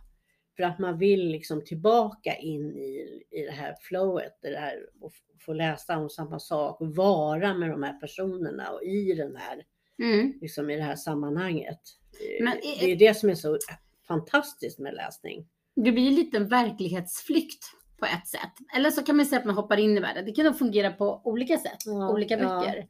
för 0.57 0.63
att 0.63 0.79
man 0.79 0.99
vill 0.99 1.29
liksom 1.29 1.65
tillbaka 1.65 2.37
in 2.37 2.77
i, 2.77 3.23
i 3.31 3.43
det 3.43 3.53
här 3.53 3.75
flowet, 3.81 4.39
det 4.43 4.57
här, 4.59 4.87
och 5.01 5.13
få 5.41 5.53
läsa 5.53 5.99
om 5.99 6.11
samma 6.11 6.39
sak 6.39 6.81
och 6.81 6.97
vara 6.97 7.55
med 7.55 7.71
de 7.71 7.83
här 7.83 8.01
personerna 8.01 8.71
och 8.71 8.83
i 8.83 9.15
den 9.15 9.37
här, 9.37 9.63
Mm. 10.03 10.33
liksom 10.41 10.71
i 10.71 10.77
det 10.77 10.83
här 10.83 10.97
sammanhanget. 10.97 11.81
Eh, 12.39 12.45
Men 12.45 12.57
det 12.81 12.93
är 12.93 12.97
det 12.97 13.15
som 13.15 13.31
är 13.31 13.35
så 13.35 13.59
fantastiskt 14.09 14.79
med 14.79 14.95
läsning. 14.95 15.47
Det 15.77 15.93
blir 15.93 16.03
ju 16.03 16.11
lite 16.11 16.37
en 16.37 16.49
verklighetsflykt 16.49 17.65
på 17.99 18.05
ett 18.07 18.29
sätt. 18.29 18.53
Eller 18.77 18.91
så 18.91 19.03
kan 19.03 19.17
man 19.17 19.27
säga 19.27 19.39
att 19.39 19.45
man 19.47 19.55
hoppar 19.55 19.77
in 19.77 19.97
i 19.97 20.01
världen. 20.01 20.25
Det 20.25 20.33
kan 20.33 20.45
nog 20.45 20.59
fungera 20.59 20.93
på 20.93 21.21
olika 21.25 21.59
sätt. 21.59 21.79
Ja, 21.85 22.11
olika 22.13 22.39
ja. 22.39 22.61
böcker. 22.61 22.87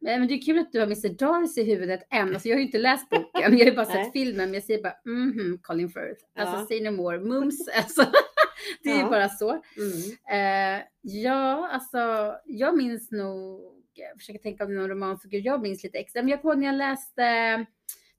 Men 0.00 0.20
men 0.20 0.28
det 0.28 0.34
är 0.34 0.42
kul 0.42 0.58
att 0.58 0.72
du 0.72 0.78
har 0.78 0.86
Mr 0.86 1.08
Darcy 1.08 1.60
i 1.60 1.64
huvudet 1.64 2.00
än. 2.10 2.34
Alltså 2.34 2.48
jag 2.48 2.56
har 2.56 2.60
ju 2.60 2.66
inte 2.66 2.78
läst 2.78 3.08
boken. 3.10 3.28
Jag 3.42 3.50
har 3.50 3.56
ju 3.58 3.72
bara 3.74 3.86
sett 3.86 4.12
filmen. 4.12 4.44
Men 4.44 4.54
jag 4.54 4.62
säger 4.62 4.82
bara 4.82 4.94
mhm, 5.04 5.58
Colin 5.62 5.88
Firth. 5.88 6.24
Alltså 6.38 6.56
Ja. 6.56 6.66
say 6.66 6.80
no 6.80 6.90
more. 6.90 7.20
Mums. 7.20 7.68
Alltså, 7.76 8.04
det 8.82 8.90
är 8.90 8.94
ju 8.94 9.00
Ja. 9.00 9.10
bara 9.10 9.28
så. 9.28 9.50
Mm. 9.50 10.76
Eh, 10.78 10.82
ja, 11.02 11.68
alltså 11.68 12.34
jag 12.46 12.76
minns 12.76 13.10
nog, 13.10 13.60
jag 13.94 14.18
försöker 14.18 14.40
tänka 14.40 14.64
om 14.64 14.70
det 14.70 14.76
är 14.76 14.80
någon 14.80 14.90
romanfigur 14.90 15.42
jag 15.44 15.62
minns 15.62 15.82
lite 15.84 15.98
extra. 15.98 16.22
Men 16.22 16.28
jag 16.28 16.42
kommer 16.42 16.54
ihåg 16.54 16.60
när 16.60 16.66
jag 16.66 16.78
läste 16.78 17.22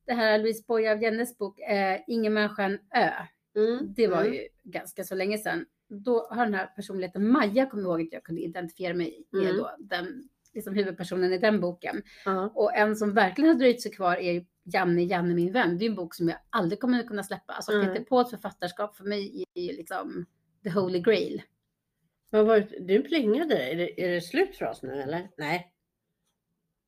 det 0.05 0.13
här 0.13 0.39
Louise 0.39 0.63
Boye 0.67 0.91
av 0.91 1.01
Jennes 1.01 1.37
bok 1.37 1.59
eh, 1.59 1.99
Ingen 2.07 2.33
människa 2.33 2.63
en 2.63 2.79
ö. 2.95 3.11
Mm. 3.55 3.93
Det 3.95 4.07
var 4.07 4.21
mm. 4.21 4.33
ju 4.33 4.47
ganska 4.63 5.03
så 5.03 5.15
länge 5.15 5.37
sedan. 5.37 5.65
Då 5.89 6.27
har 6.31 6.45
den 6.45 6.53
här 6.53 6.65
personligheten 6.65 7.27
Maja, 7.27 7.65
kommer 7.65 7.83
ihåg 7.83 8.01
att 8.01 8.13
jag 8.13 8.23
kunde 8.23 8.41
identifiera 8.41 8.93
mig 8.93 9.27
med 9.31 9.43
Mm. 9.43 9.57
då. 9.57 9.75
Den, 9.79 10.29
liksom 10.53 10.75
huvudpersonen 10.75 11.33
i 11.33 11.37
den 11.37 11.59
boken. 11.59 12.01
Ja. 12.25 12.51
Och 12.55 12.75
en 12.75 12.95
som 12.95 13.13
verkligen 13.13 13.49
har 13.49 13.55
dröjt 13.55 13.81
sig 13.81 13.91
kvar 13.91 14.15
är 14.15 14.31
ju 14.31 14.45
Janne, 14.63 15.03
Janne 15.03 15.33
min 15.33 15.53
vän. 15.53 15.77
Det 15.77 15.85
är 15.85 15.89
en 15.89 15.95
bok 15.95 16.15
som 16.15 16.29
jag 16.29 16.37
aldrig 16.49 16.79
kommer 16.79 16.99
att 16.99 17.07
kunna 17.07 17.23
släppa. 17.23 17.53
Alltså. 17.53 17.71
Peter 17.71 18.03
Pauls 18.03 18.29
författarskap 18.29 18.95
för 18.95 19.03
mig 19.03 19.45
är 19.53 19.61
ju 19.61 19.71
liksom 19.71 20.25
the 20.63 20.69
holy 20.69 20.99
grail. 20.99 21.41
Vad 22.33 22.45
var 22.45 22.59
det? 22.59 22.79
Du 22.79 23.01
plingade. 23.03 23.57
Är 23.71 23.75
det, 23.75 24.03
är 24.03 24.09
det 24.11 24.21
slut 24.21 24.55
för 24.55 24.65
oss 24.65 24.83
nu 24.83 25.01
eller? 25.01 25.29
Nej. 25.37 25.69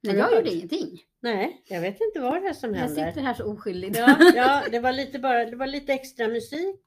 Men 0.08 0.18
jag 0.18 0.36
gjorde 0.36 0.50
ingenting. 0.54 1.02
Nej, 1.22 1.62
jag 1.66 1.82
vet 1.82 2.02
inte 2.02 2.20
vad 2.20 2.42
det 2.42 2.48
är 2.48 2.54
som 2.54 2.74
Jag 2.74 2.80
händer. 2.82 3.08
sitter 3.08 3.22
här 3.22 3.34
så 3.34 3.46
oskyldigt. 3.52 3.98
Ja, 3.98 4.18
ja, 4.36 4.64
det 4.72 4.80
var 4.80 4.92
lite 4.92 5.20
bara, 5.20 5.46
det 5.46 5.56
var 5.56 5.68
lite 5.68 5.94
extra 5.94 6.28
musik. 6.28 6.82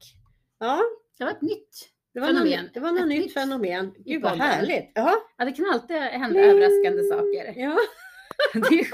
Ja, 0.59 0.81
Det 1.17 1.23
var 1.23 1.31
ett 1.31 1.41
nytt. 1.41 1.89
det 2.13 2.19
var 2.19 2.27
Fenomen. 2.27 2.63
något, 2.63 2.73
det 2.73 2.79
var 2.79 2.91
något 2.91 3.01
Ett 3.01 3.07
nytt 3.07 3.21
nytt 3.23 3.33
fenomen. 3.33 3.93
Gud 3.97 4.21
vad 4.21 4.37
härligt. 4.37 4.91
Ja, 4.95 5.15
Ja, 5.37 5.45
det 5.45 5.51
kan 5.51 5.65
alltid 5.73 5.97
hända 5.97 6.39
Pling. 6.39 6.43
överraskande 6.49 7.03
saker. 7.03 7.53
ja, 7.61 7.77
Det 8.53 8.59
är 8.79 8.87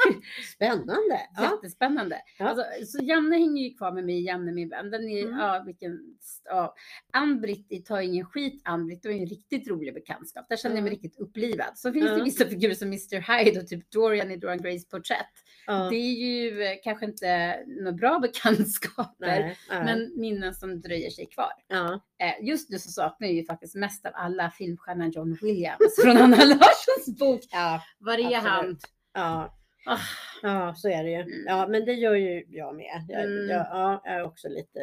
spännande. 0.55 1.19
Jättespännande. 1.41 2.21
Ja. 2.39 2.45
Alltså, 2.49 2.63
så 2.85 3.03
Janne 3.05 3.35
hänger 3.37 3.63
ju 3.63 3.73
kvar 3.73 3.91
med 3.91 4.05
mig, 4.05 4.25
Janne 4.25 4.51
min 4.51 4.69
vän. 4.69 4.91
Den 4.91 5.09
är, 5.09 5.25
Mm. 5.25 5.39
ja, 5.39 5.63
vilken, 5.65 5.99
ja. 6.45 6.75
Ann-Britt 7.13 7.71
i 7.71 7.77
Ta 7.81 8.01
ingen 8.01 8.25
skit, 8.25 8.61
Ann-Britt, 8.65 9.01
det 9.03 9.07
var 9.09 9.13
ju 9.15 9.21
en 9.21 9.27
riktigt 9.27 9.67
rolig 9.67 9.93
bekantskap. 9.93 10.45
Där 10.49 10.57
kände 10.57 10.77
jag 10.77 10.83
mig 10.83 10.93
riktigt 10.93 11.19
upplivad. 11.19 11.71
Så 11.77 11.93
finns 11.93 12.05
det 12.09 12.17
Ja. 12.17 12.23
vissa 12.23 12.45
figurer 12.45 12.73
som 12.73 12.87
Mr 12.87 13.43
Hyde 13.43 13.59
och 13.61 13.67
typ 13.67 13.91
Dorian 13.91 14.31
i 14.31 14.37
Dorian 14.37 14.61
Grays 14.61 14.89
porträtt. 14.89 15.25
ja. 15.67 15.89
Det 15.89 15.95
är 15.95 16.13
ju 16.25 16.63
eh, 16.63 16.71
kanske 16.83 17.05
inte 17.05 17.59
några 17.67 17.91
bra 17.91 18.19
bekantskaper, 18.21 19.57
men 19.69 20.11
minnen 20.15 20.53
som 20.53 20.81
dröjer 20.81 21.09
sig 21.09 21.25
kvar. 21.25 21.51
Eh, 21.71 22.45
Just 22.47 22.69
nu 22.69 22.79
så 22.79 22.89
saknar 22.89 23.27
jag 23.27 23.35
ju 23.35 23.45
faktiskt 23.45 23.75
mest 23.75 24.05
av 24.05 24.11
alla 24.15 24.51
filmstjärnan 24.51 25.11
John 25.11 25.37
Williams 25.41 25.95
från 26.03 26.17
Anna 26.17 26.37
Larssons 26.37 27.19
bok. 27.19 27.41
ja, 27.51 27.81
Var 27.99 28.17
är 28.17 28.35
han? 28.35 28.77
Ja, 29.15 29.51
Ah, 29.87 29.99
ja, 30.41 30.73
så 30.75 30.89
är 30.89 31.03
det 31.03 31.09
ju. 31.09 31.15
Mm. 31.21 31.43
Ja, 31.47 31.67
men 31.67 31.85
det 31.85 31.93
gör 31.93 32.15
ju 32.15 32.45
jag 32.49 32.75
med. 32.75 33.05
Jag, 33.09 33.23
Mm. 33.23 33.49
jag, 33.49 33.67
ja, 33.71 34.01
jag 34.05 34.13
är 34.15 34.23
också 34.23 34.49
lite, 34.49 34.79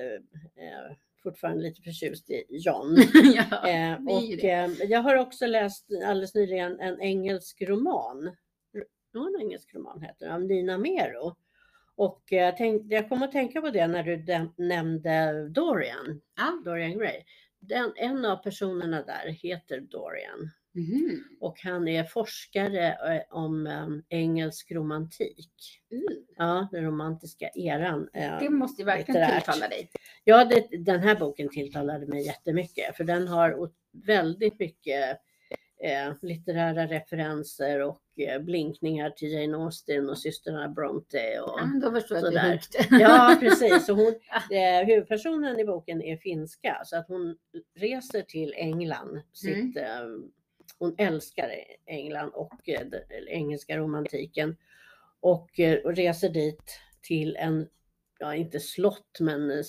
eh, 0.57 0.97
fortfarande 1.23 1.63
lite 1.63 1.83
förtjust 1.83 2.31
i 2.31 2.45
John. 2.51 2.97
ja, 3.35 3.69
Eh, 3.69 3.95
och 4.07 4.45
eh, 4.45 4.71
jag 4.89 5.01
har 5.01 5.17
också 5.17 5.47
läst 5.47 5.87
alldeles 6.07 6.35
nyligen 6.35 6.81
en 6.81 7.01
engelsk 7.01 7.63
roman. 7.63 8.37
En 9.15 9.41
engelsk 9.41 9.75
roman 9.75 10.03
heter 10.03 10.27
den, 10.27 10.35
av 10.35 10.43
Nina 10.43 10.79
Mero. 10.79 11.37
Och 11.97 12.33
eh, 12.33 12.55
tänk, 12.59 12.83
jag 12.93 13.09
kom 13.09 13.23
att 13.23 13.33
tänka 13.33 13.61
på 13.61 13.71
det 13.71 13.87
när 13.87 14.03
du 14.03 14.25
nämnde 14.57 15.49
Dorian, 15.49 16.21
Ja. 16.37 16.63
Dorian 16.65 16.99
Gray. 16.99 17.23
Den, 17.61 17.93
en 17.97 18.25
av 18.25 18.37
personerna 18.37 19.03
där 19.03 19.29
heter 19.29 19.81
Dorian 19.81 20.51
Mhm. 20.75 21.25
och 21.41 21.61
han 21.61 21.89
är 21.89 22.05
forskare 22.05 22.89
eh, 23.15 23.23
om 23.37 23.67
eh, 23.67 24.19
engelsk 24.19 24.73
romantik. 24.73 25.51
Mm. 25.91 26.05
Ja, 26.37 26.69
den 26.73 26.85
romantiska 26.85 27.49
eran. 27.55 28.09
eh, 28.13 28.39
Det 28.41 28.51
måste 28.51 28.83
ju 28.83 28.87
verkligen 28.87 29.21
litterärt. 29.21 29.45
tilltala 29.45 29.69
dig. 29.69 29.91
Ja, 30.25 30.45
det, 30.45 30.67
den 30.85 31.01
här 31.01 31.15
boken 31.17 31.49
tilltalade 31.49 32.07
mig 32.07 32.27
jättemycket 32.27 32.97
för 32.97 33.05
den 33.05 33.29
har 33.29 33.71
väldigt 34.07 34.59
mycket 34.59 35.19
eh, 35.85 36.13
litterära 36.23 36.87
referenser 36.87 37.81
och 37.83 38.03
eh, 38.17 38.43
blinkningar 38.43 39.11
till 39.11 39.33
Jane 39.33 39.57
Austen 39.57 40.09
och 40.11 40.19
systrarna 40.19 40.69
Bronte. 40.69 41.41
Och, 41.41 41.61
Ja, 41.61 41.71
då 41.83 41.91
förstår 41.93 42.19
jag 42.19 42.27
att 42.27 42.33
sådär. 42.33 42.53
hooked. 42.53 43.01
ja, 43.01 43.37
precis. 43.41 43.89
Och 43.89 43.97
hon, 43.97 44.07
eh, 44.51 44.87
huvudpersonen 44.87 45.59
i 45.61 45.65
boken 45.65 46.03
är 46.03 46.17
finska 46.17 46.83
så 46.85 46.97
att 46.97 47.09
hon 47.09 47.37
reser 47.77 48.23
till 48.23 48.55
England. 48.57 49.23
Sitt, 49.33 49.77
eh, 49.77 49.85
hon 50.83 50.95
älskar 50.99 51.51
England 51.87 52.31
och 52.35 52.69
eh, 52.69 52.87
engelska 53.27 53.79
romantiken 53.79 54.57
och, 55.21 55.61
eh, 55.61 55.79
och 55.79 55.97
reser 55.97 56.29
dit 56.29 56.81
till 57.03 57.37
en 57.37 57.69
ja 58.19 58.35
inte 58.35 58.61
slott, 58.61 59.21
men 59.21 59.51
eh, 59.51 59.65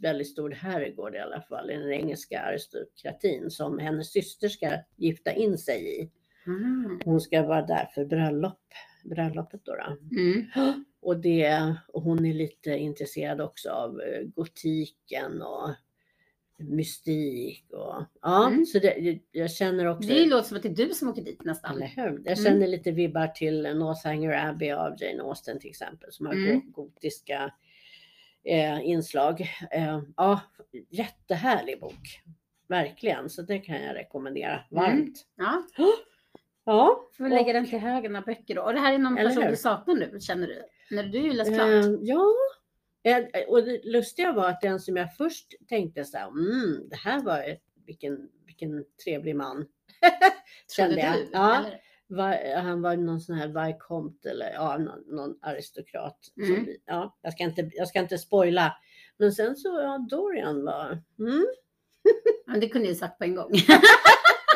väldigt 0.00 0.28
stor 0.28 0.50
herrgård 0.50 1.14
i 1.14 1.18
alla 1.18 1.40
fall 1.40 1.66
den 1.66 1.92
engelska 1.92 2.40
aristokratin 2.40 3.50
som 3.50 3.78
hennes 3.78 4.12
syster 4.12 4.48
ska 4.48 4.70
gifta 4.96 5.32
in 5.32 5.58
sig 5.58 6.00
i. 6.00 6.10
Mm. 6.46 7.00
Hon 7.04 7.20
ska 7.20 7.42
vara 7.42 7.66
där 7.66 7.88
för 7.94 8.04
bröllop, 8.04 8.60
bröllopet 9.04 9.64
då. 9.64 9.74
då. 9.74 10.16
Mm. 10.16 10.46
Och, 11.00 11.20
det, 11.20 11.74
och 11.88 12.02
hon 12.02 12.26
är 12.26 12.34
lite 12.34 12.70
intresserad 12.70 13.40
också 13.40 13.70
av 13.70 14.00
gotiken 14.34 15.42
och 15.42 15.70
mystik. 16.58 17.64
Och, 17.72 18.04
ja, 18.22 18.46
Mm. 18.48 18.66
så 18.66 18.78
det, 18.78 19.18
jag 19.32 19.50
känner 19.50 19.86
också, 19.86 20.08
Det 20.08 20.26
låter 20.26 20.48
som 20.48 20.56
att 20.56 20.62
det 20.62 20.68
är 20.68 20.86
du 20.86 20.94
som 20.94 21.08
åker 21.08 21.22
dit 21.22 21.44
nästan. 21.44 21.76
eller 21.76 21.86
hur? 21.86 22.02
Jag 22.24 22.38
Mm. 22.38 22.44
känner 22.44 22.66
lite 22.66 22.90
vibbar 22.90 23.26
till 23.26 23.62
Northanger 23.62 24.48
Abbey 24.48 24.70
av 24.70 24.94
Jane 25.02 25.22
Austen 25.22 25.58
till 25.60 25.70
exempel 25.70 26.12
som 26.12 26.26
har 26.26 26.32
Mm. 26.34 26.60
go- 26.60 26.82
gotiska 26.84 27.52
eh, 28.44 28.80
inslag. 28.86 29.40
Eh, 29.70 30.00
ja, 30.16 30.40
jättehärlig 30.90 31.80
bok. 31.80 32.20
Verkligen, 32.68 33.30
så 33.30 33.42
det 33.42 33.58
kan 33.58 33.82
jag 33.82 33.94
rekommendera 33.96 34.52
Mm. 34.52 34.64
varmt. 34.70 35.26
Ja, 35.36 35.62
Ja, 36.64 37.08
får 37.16 37.24
vi 37.24 37.30
lägga 37.30 37.46
och- 37.46 37.52
den 37.52 37.66
till 37.66 37.78
högen 37.78 38.16
av 38.16 38.24
böcker 38.24 38.54
då. 38.54 38.62
Och 38.62 38.72
det 38.72 38.78
här 38.80 38.92
är 38.94 38.98
någon 38.98 39.16
person 39.16 39.42
hur? 39.42 39.50
du 39.50 39.56
saknar 39.56 39.94
nu, 39.94 40.20
känner 40.20 40.46
du? 40.46 40.62
När 40.90 41.02
du 41.04 41.20
har 41.20 41.34
läst 41.34 41.54
klart? 41.54 41.68
Eh, 41.68 41.90
ja, 42.02 42.32
och 43.48 43.62
det 43.64 43.80
lustiga 43.84 44.32
var 44.32 44.48
att 44.48 44.60
den 44.60 44.80
som 44.80 44.96
jag 44.96 45.16
först 45.16 45.54
tänkte 45.68 46.04
så 46.04 46.16
här, 46.18 46.28
mm, 46.28 46.88
det 46.88 46.96
här 46.96 47.20
var 47.22 47.38
ett- 47.42 47.62
vilken, 47.86 48.28
vilken 48.46 48.84
trevlig 49.04 49.36
man. 49.36 49.66
kände 50.76 51.00
jag. 51.00 51.14
du? 51.14 51.28
Ja, 51.32 51.64
var, 52.06 52.56
han 52.60 52.82
var 52.82 52.96
någon 52.96 53.20
sån 53.20 53.34
här 53.36 53.66
Viscount 53.66 54.28
eller 54.30 54.52
ja, 54.52 54.78
någon, 54.78 55.00
någon 55.16 55.38
aristokrat. 55.42 56.18
Mm. 56.36 56.64
vi- 56.64 56.82
ja, 56.86 57.18
jag, 57.22 57.32
ska 57.32 57.44
inte, 57.44 57.70
jag 57.74 57.88
ska 57.88 57.98
inte 57.98 58.18
spoila. 58.18 58.76
Men 59.16 59.32
sen 59.32 59.56
så, 59.56 59.68
ja, 59.68 60.06
Dorian 60.10 60.64
var, 60.64 61.02
mm, 61.18 61.46
Men 62.46 62.60
det 62.60 62.68
kunde 62.68 62.88
jag 62.88 62.96
sagt 62.96 63.18
på 63.18 63.24
en 63.24 63.34
gång. 63.34 63.50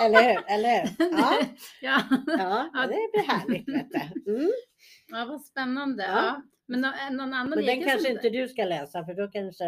eller 0.03 0.23
hur? 0.23 0.45
Eller 0.49 0.81
hur? 0.81 0.89
Ja, 1.19 1.39
ja. 1.81 2.71
ja, 2.75 2.87
det 2.87 3.09
blir 3.13 3.23
härligt. 3.29 3.69
Vet 3.69 3.91
du. 4.25 4.31
Mm. 4.37 4.51
ja, 5.09 5.25
vad 5.29 5.43
spännande. 5.43 6.03
Ja. 6.03 6.09
Ja. 6.25 6.43
Men 6.69 6.81
nå- 6.81 6.93
någon 7.11 7.35
annan 7.35 7.51
Men 7.51 7.65
den 7.67 7.83
kanske 7.85 8.11
inte 8.13 8.31
du 8.31 8.49
ska 8.49 8.65
läsa 8.65 9.05
för 9.05 9.15
då 9.15 9.29
kanske 9.29 9.65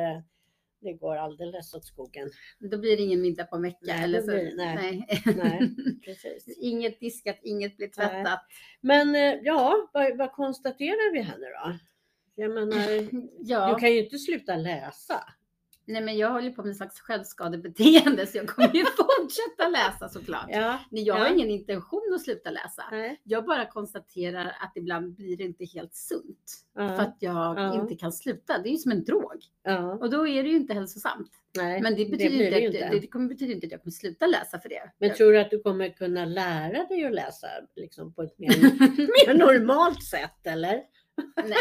det 0.81 0.93
går 0.93 1.17
alldeles 1.17 1.75
åt 1.75 1.85
skogen. 1.85 2.31
Då 2.59 2.79
blir 2.79 2.97
det 2.97 3.03
ingen 3.03 3.21
middag 3.21 3.45
på 3.45 3.57
en 3.57 3.63
vecka. 3.63 3.79
Nej, 3.83 4.05
eller 4.05 4.21
så, 4.21 4.27
blir- 4.27 4.57
nej. 4.57 5.07
nej. 5.25 5.35
Nej, 5.37 5.71
precis. 6.05 6.59
inget 6.59 7.01
diskat, 7.01 7.39
inget 7.43 7.77
blir 7.77 7.89
tvättat. 7.89 8.41
Men 8.81 9.15
eh, 9.15 9.35
ja, 9.43 9.91
vad, 9.93 10.17
vad 10.19 10.33
konstaterar 10.33 11.13
vi 11.13 11.21
här 11.21 11.37
nu 11.39 11.45
då? 11.47 11.79
Jag 12.35 12.51
menar, 12.51 13.09
Ja. 13.39 13.69
du 13.73 13.81
kan 13.81 13.93
ju 13.93 14.05
inte 14.05 14.19
sluta 14.19 14.57
läsa. 14.57 15.25
Nej, 15.89 16.03
men 16.03 16.17
jag 16.17 16.31
håller 16.31 16.51
på 16.51 16.63
med 16.63 16.69
en 16.69 16.75
slags 16.75 17.01
självskadebeteende 17.01 18.27
så 18.27 18.37
jag 18.39 18.49
kommer 18.49 18.75
ju 18.75 18.85
fortsätta 18.97 19.69
läsa 19.69 20.09
såklart. 20.09 20.47
Ja, 20.49 20.79
Men 20.91 21.05
jag 21.05 21.15
har 21.15 21.27
Ja. 21.27 21.35
ingen 21.35 21.51
intention 21.51 22.13
att 22.15 22.21
sluta 22.23 22.51
läsa. 22.51 22.85
nej, 22.91 23.21
Jag 23.25 23.45
bara 23.45 23.67
konstaterar 23.67 24.45
att 24.61 24.73
ibland 24.77 25.15
blir 25.15 25.37
det 25.37 25.45
inte 25.45 25.65
helt 25.65 25.95
sunt. 25.95 26.65
För 26.75 26.83
ja, 26.83 27.01
att 27.01 27.17
jag 27.19 27.59
Ja. 27.59 27.81
inte 27.83 27.95
kan 27.97 28.13
sluta. 28.13 28.59
Det 28.59 28.69
är 28.69 28.71
ju 28.73 28.77
som 28.79 28.93
en 28.93 29.05
drog. 29.05 29.43
ja, 29.63 29.93
Och 29.95 30.11
då 30.11 30.29
är 30.29 30.43
det 30.43 30.49
ju 30.49 30.57
inte 30.57 30.75
hälsosamt. 30.75 31.31
nej. 31.57 31.83
Men 31.83 31.95
det 31.95 32.05
betyder 32.11 32.51
det 32.51 32.57
att, 32.57 32.63
inte. 32.63 32.89
det, 32.91 33.01
det 33.01 33.07
kommer 33.07 33.29
betyder 33.29 33.55
inte 33.55 33.67
att 33.67 33.73
jag 33.73 33.83
kommer 33.83 33.93
sluta 33.93 34.27
läsa 34.27 34.59
för 34.61 34.69
det. 34.69 34.91
Men 34.99 35.15
tror 35.15 35.33
du 35.33 35.41
att 35.41 35.51
du 35.51 35.61
kommer 35.63 35.89
kunna 35.89 36.25
lära 36.25 36.85
dig 36.85 37.05
att 37.05 37.15
läsa 37.15 37.47
liksom, 37.77 38.13
på 38.13 38.23
ett 38.23 38.39
mer, 38.39 38.49
mer 39.27 39.35
normalt 39.35 40.05
sätt 40.05 40.47
eller? 40.47 40.83
nej, 41.45 41.55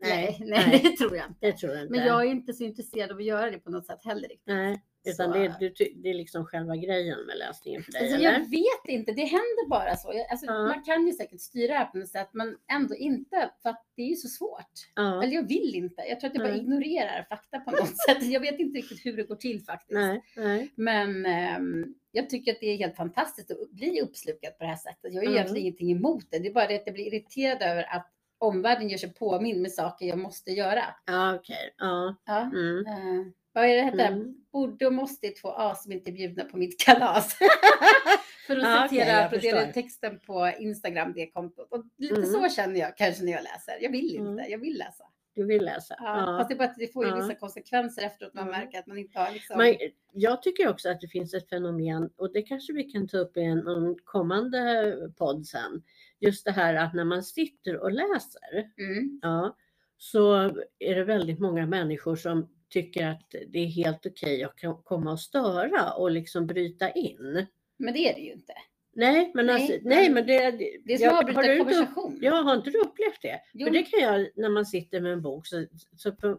nej, 0.00 0.38
Nej, 0.40 0.80
det 0.84 0.96
tror 0.96 1.16
jag 1.16 1.26
inte. 1.26 1.46
Det 1.46 1.52
tror 1.52 1.72
jag 1.72 1.82
inte. 1.82 1.92
Men 1.96 2.06
jag 2.06 2.20
är 2.26 2.30
inte 2.30 2.52
så 2.52 2.64
intresserad 2.64 3.10
av 3.10 3.16
att 3.16 3.24
göra 3.24 3.50
det 3.50 3.58
på 3.58 3.70
något 3.70 3.86
sätt 3.86 4.04
heller. 4.04 4.28
riktigt. 4.28 4.46
Nej, 4.46 4.82
utan 5.08 5.32
Så- 5.32 5.38
det, 5.38 5.44
är- 5.44 5.54
du, 5.60 5.72
det 6.02 6.08
är 6.10 6.14
liksom 6.14 6.44
själva 6.46 6.76
grejen 6.76 7.18
med 7.26 7.38
läsningen 7.38 7.82
för 7.82 7.92
dig, 7.92 8.00
Alltså, 8.02 8.16
eller? 8.16 8.32
jag 8.32 8.40
vet 8.50 8.88
inte, 8.88 9.12
det 9.12 9.24
händer 9.24 9.68
bara 9.68 9.96
så. 9.96 10.24
Alltså, 10.30 10.46
Ja. 10.46 10.52
Man 10.66 10.82
kan 10.82 11.06
ju 11.06 11.12
säkert 11.12 11.40
styra 11.40 11.72
det 11.72 11.78
här 11.78 11.84
på 11.84 11.98
något 11.98 12.08
sätt, 12.08 12.28
men 12.32 12.56
ändå 12.72 12.94
inte. 12.94 13.50
För 13.62 13.70
att 13.70 13.86
det 13.96 14.02
är 14.02 14.06
ju 14.08 14.14
så 14.16 14.28
svårt. 14.28 14.72
Ja. 14.94 15.22
Eller 15.22 15.34
jag 15.34 15.48
vill 15.48 15.74
inte. 15.74 16.02
Jag 16.08 16.20
tror 16.20 16.30
att 16.30 16.34
jag 16.36 16.44
bara 16.44 16.52
Nej. 16.52 16.60
ignorerar 16.60 17.26
fakta 17.28 17.58
på 17.60 17.70
något 17.70 17.96
sätt. 18.08 18.22
Jag 18.22 18.40
vet 18.40 18.60
inte 18.60 18.78
riktigt 18.78 19.06
hur 19.06 19.16
det 19.16 19.22
går 19.22 19.36
till 19.36 19.60
faktiskt. 19.64 19.90
Nej, 20.00 20.22
nej. 20.36 20.70
Men 20.74 21.26
ehm, 21.26 21.94
jag 22.12 22.30
tycker 22.30 22.52
att 22.52 22.60
det 22.60 22.66
är 22.66 22.76
helt 22.76 22.96
fantastiskt 22.96 23.50
att 23.50 23.70
bli 23.70 24.00
uppslukad 24.00 24.58
på 24.58 24.64
det 24.64 24.70
här 24.70 24.76
sättet. 24.76 25.12
Jag 25.14 25.20
har 25.20 25.22
ju 25.22 25.28
Ja. 25.28 25.34
egentligen 25.34 25.62
ingenting 25.66 25.90
emot 25.92 26.24
det. 26.30 26.38
Det 26.38 26.48
är 26.48 26.52
bara 26.52 26.66
det 26.66 26.74
att 26.74 26.86
jag 26.86 26.94
blir 26.94 27.06
irriterad 27.14 27.62
över 27.62 27.96
att 27.96 28.10
omvärlden 28.40 28.88
gör 28.88 28.98
sig 28.98 29.14
påmind 29.14 29.62
med 29.62 29.72
saker 29.72 30.06
jag 30.06 30.18
måste 30.18 30.50
göra. 30.50 30.82
Ja, 31.06 31.34
okej. 31.34 31.74
Ja. 31.78 32.16
Ja. 32.26 32.40
Mm. 32.40 32.86
eh, 32.86 33.26
vad 33.52 33.64
är 33.64 33.76
det 33.76 33.82
heter? 33.82 34.06
Mm. 34.12 34.34
Borde 34.52 34.86
och 34.86 34.92
måste 34.92 35.26
är 35.26 35.40
två 35.40 35.48
A 35.48 35.74
som 35.74 35.92
inte 35.92 36.10
är 36.10 36.12
bjudna 36.12 36.44
på 36.44 36.56
mitt 36.56 36.80
kalas. 36.80 37.38
För 38.46 38.56
att 38.56 38.62
Ja, 38.62 38.86
citera 38.90 39.28
förstår. 39.30 39.72
texten 39.72 40.18
på 40.26 40.52
Instagram, 40.58 41.12
det 41.12 41.26
kontot. 41.30 41.68
Och 41.70 41.84
lite 41.98 42.14
Mm. 42.14 42.26
så 42.30 42.48
känner 42.48 42.80
jag 42.80 42.96
kanske 42.96 43.24
när 43.24 43.32
jag 43.32 43.42
läser. 43.42 43.78
Jag 43.80 43.90
vill 43.92 44.10
inte, 44.16 44.30
Mm. 44.42 44.50
jag 44.50 44.58
vill 44.58 44.78
läsa. 44.78 45.04
Du 45.34 45.44
vill 45.46 45.64
läsa? 45.64 45.94
Ja, 45.98 46.36
Fast 46.38 46.48
det 46.48 46.54
är 46.54 46.58
bara 46.58 46.68
att 46.68 46.78
det 46.78 46.92
får 46.92 47.04
ju 47.04 47.10
Ja. 47.10 47.16
vissa 47.16 47.34
konsekvenser 47.34 48.02
efteråt. 48.02 48.34
Man 48.34 48.48
Mm. 48.48 48.60
märker 48.60 48.78
att 48.78 48.86
man 48.86 48.98
inte 48.98 49.18
har 49.18 49.30
liksom... 49.32 49.58
Men 49.58 49.74
jag 50.12 50.42
tycker 50.42 50.68
också 50.68 50.88
att 50.90 51.00
det 51.00 51.08
finns 51.08 51.34
ett 51.34 51.48
fenomen 51.48 52.10
och 52.16 52.32
det 52.32 52.42
kanske 52.42 52.72
vi 52.72 52.84
kan 52.84 53.08
ta 53.08 53.16
upp 53.18 53.36
i 53.36 53.40
en, 53.44 53.58
någon 53.58 53.96
kommande 54.04 54.96
podd 55.18 55.46
sen. 55.46 55.82
Just 56.20 56.44
det 56.44 56.50
här 56.52 56.74
att 56.74 56.94
när 56.94 57.04
man 57.04 57.22
sitter 57.22 57.76
och 57.76 57.92
läser, 57.92 58.70
Mm. 58.78 59.18
ja, 59.22 59.56
så 59.96 60.34
är 60.78 60.94
det 60.94 61.04
väldigt 61.04 61.38
många 61.38 61.66
människor 61.66 62.16
som 62.16 62.48
tycker 62.68 63.06
att 63.06 63.34
det 63.48 63.58
är 63.58 63.66
helt 63.66 64.06
okej 64.06 64.44
att 64.44 64.60
ko- 64.60 64.82
komma 64.82 65.12
och 65.12 65.20
störa 65.20 65.92
och 65.92 66.10
liksom 66.10 66.46
bryta 66.46 66.90
in. 66.90 67.46
Men 67.78 67.94
det 67.94 67.98
är 68.10 68.14
det 68.14 68.20
ju 68.20 68.32
inte. 68.32 68.52
Nej, 68.92 69.30
men, 69.34 69.46
Nej, 69.46 69.54
alltså, 69.54 69.78
nej, 69.88 70.10
men 70.10 70.26
det, 70.26 70.50
Det 70.84 70.92
är 70.94 70.98
som 70.98 71.08
att 71.08 71.18
avbryta 71.18 71.42
du 71.42 71.52
inte 71.58 71.64
konversation. 71.74 72.18
Ja, 72.22 72.34
har 72.34 72.54
inte 72.56 72.70
du 72.70 72.78
upplevt 72.78 73.22
det? 73.22 73.40
Jo, 73.54 73.66
För 73.66 73.72
det 73.72 73.82
kan 73.82 74.00
jag 74.00 74.28
när 74.36 74.48
man 74.48 74.66
sitter 74.66 75.00
med 75.00 75.12
en 75.12 75.22
bok. 75.22 75.46
Så, 75.46 75.66
så 75.96 76.12
på, 76.12 76.38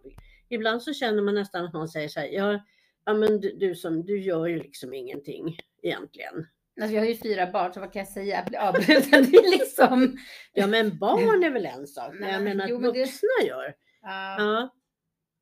ibland 0.49 0.83
så 0.83 0.93
känner 0.93 1.21
man 1.21 1.35
nästan 1.35 1.65
att 1.65 1.73
någon 1.73 1.87
säger 1.89 2.07
så 2.07 2.19
här. 2.19 2.27
Ja, 2.27 2.59
ja 3.05 3.13
men 3.13 3.39
du, 3.41 3.55
du, 3.57 3.75
som, 3.75 4.05
du 4.05 4.21
gör 4.21 4.47
ju 4.47 4.57
liksom 4.59 4.93
ingenting 4.93 5.57
egentligen. 5.83 6.47
Alltså 6.81 6.95
jag 6.95 7.01
har 7.01 7.07
ju 7.07 7.15
fyra 7.17 7.51
barn, 7.51 7.73
så 7.73 7.79
vad 7.79 7.93
kan 7.93 7.99
jag 7.99 8.07
säga? 8.09 8.35
Jag 8.35 8.45
blir 8.45 8.59
avbruten. 8.59 9.11
Det 9.31 9.37
är 9.37 9.59
liksom... 9.59 10.17
Ja, 10.53 10.67
men 10.67 10.97
barn 10.97 11.43
är 11.43 11.49
väl 11.51 11.65
en 11.65 11.87
sak. 11.87 12.13
Men 12.13 12.29
jag 12.29 12.43
menar 12.43 12.67
jo, 12.67 12.75
att 12.75 12.81
men 12.81 12.93
det- 12.93 12.99
vuxna 12.99 13.47
gör. 13.47 13.73
Ja. 14.01 14.35
Ja. 14.39 14.75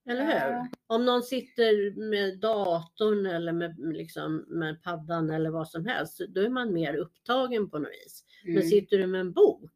Eller 0.09 0.25
hur? 0.25 0.31
Ja. 0.53 0.67
Om 0.87 1.05
någon 1.05 1.23
sitter 1.23 1.95
med 2.09 2.39
datorn 2.39 3.25
eller 3.25 3.51
med, 3.53 3.75
liksom, 3.79 4.45
med 4.47 4.83
paddan 4.83 5.29
eller 5.29 5.49
vad 5.49 5.69
som 5.69 5.85
helst. 5.85 6.21
Då 6.29 6.41
är 6.41 6.49
man 6.49 6.73
mer 6.73 6.95
upptagen 6.95 7.69
på 7.69 7.79
något 7.79 7.89
vis. 7.89 8.23
Men 8.43 8.53
Mm. 8.57 8.67
sitter 8.69 8.97
du 8.97 9.07
med 9.07 9.21
en 9.21 9.33
bok. 9.33 9.71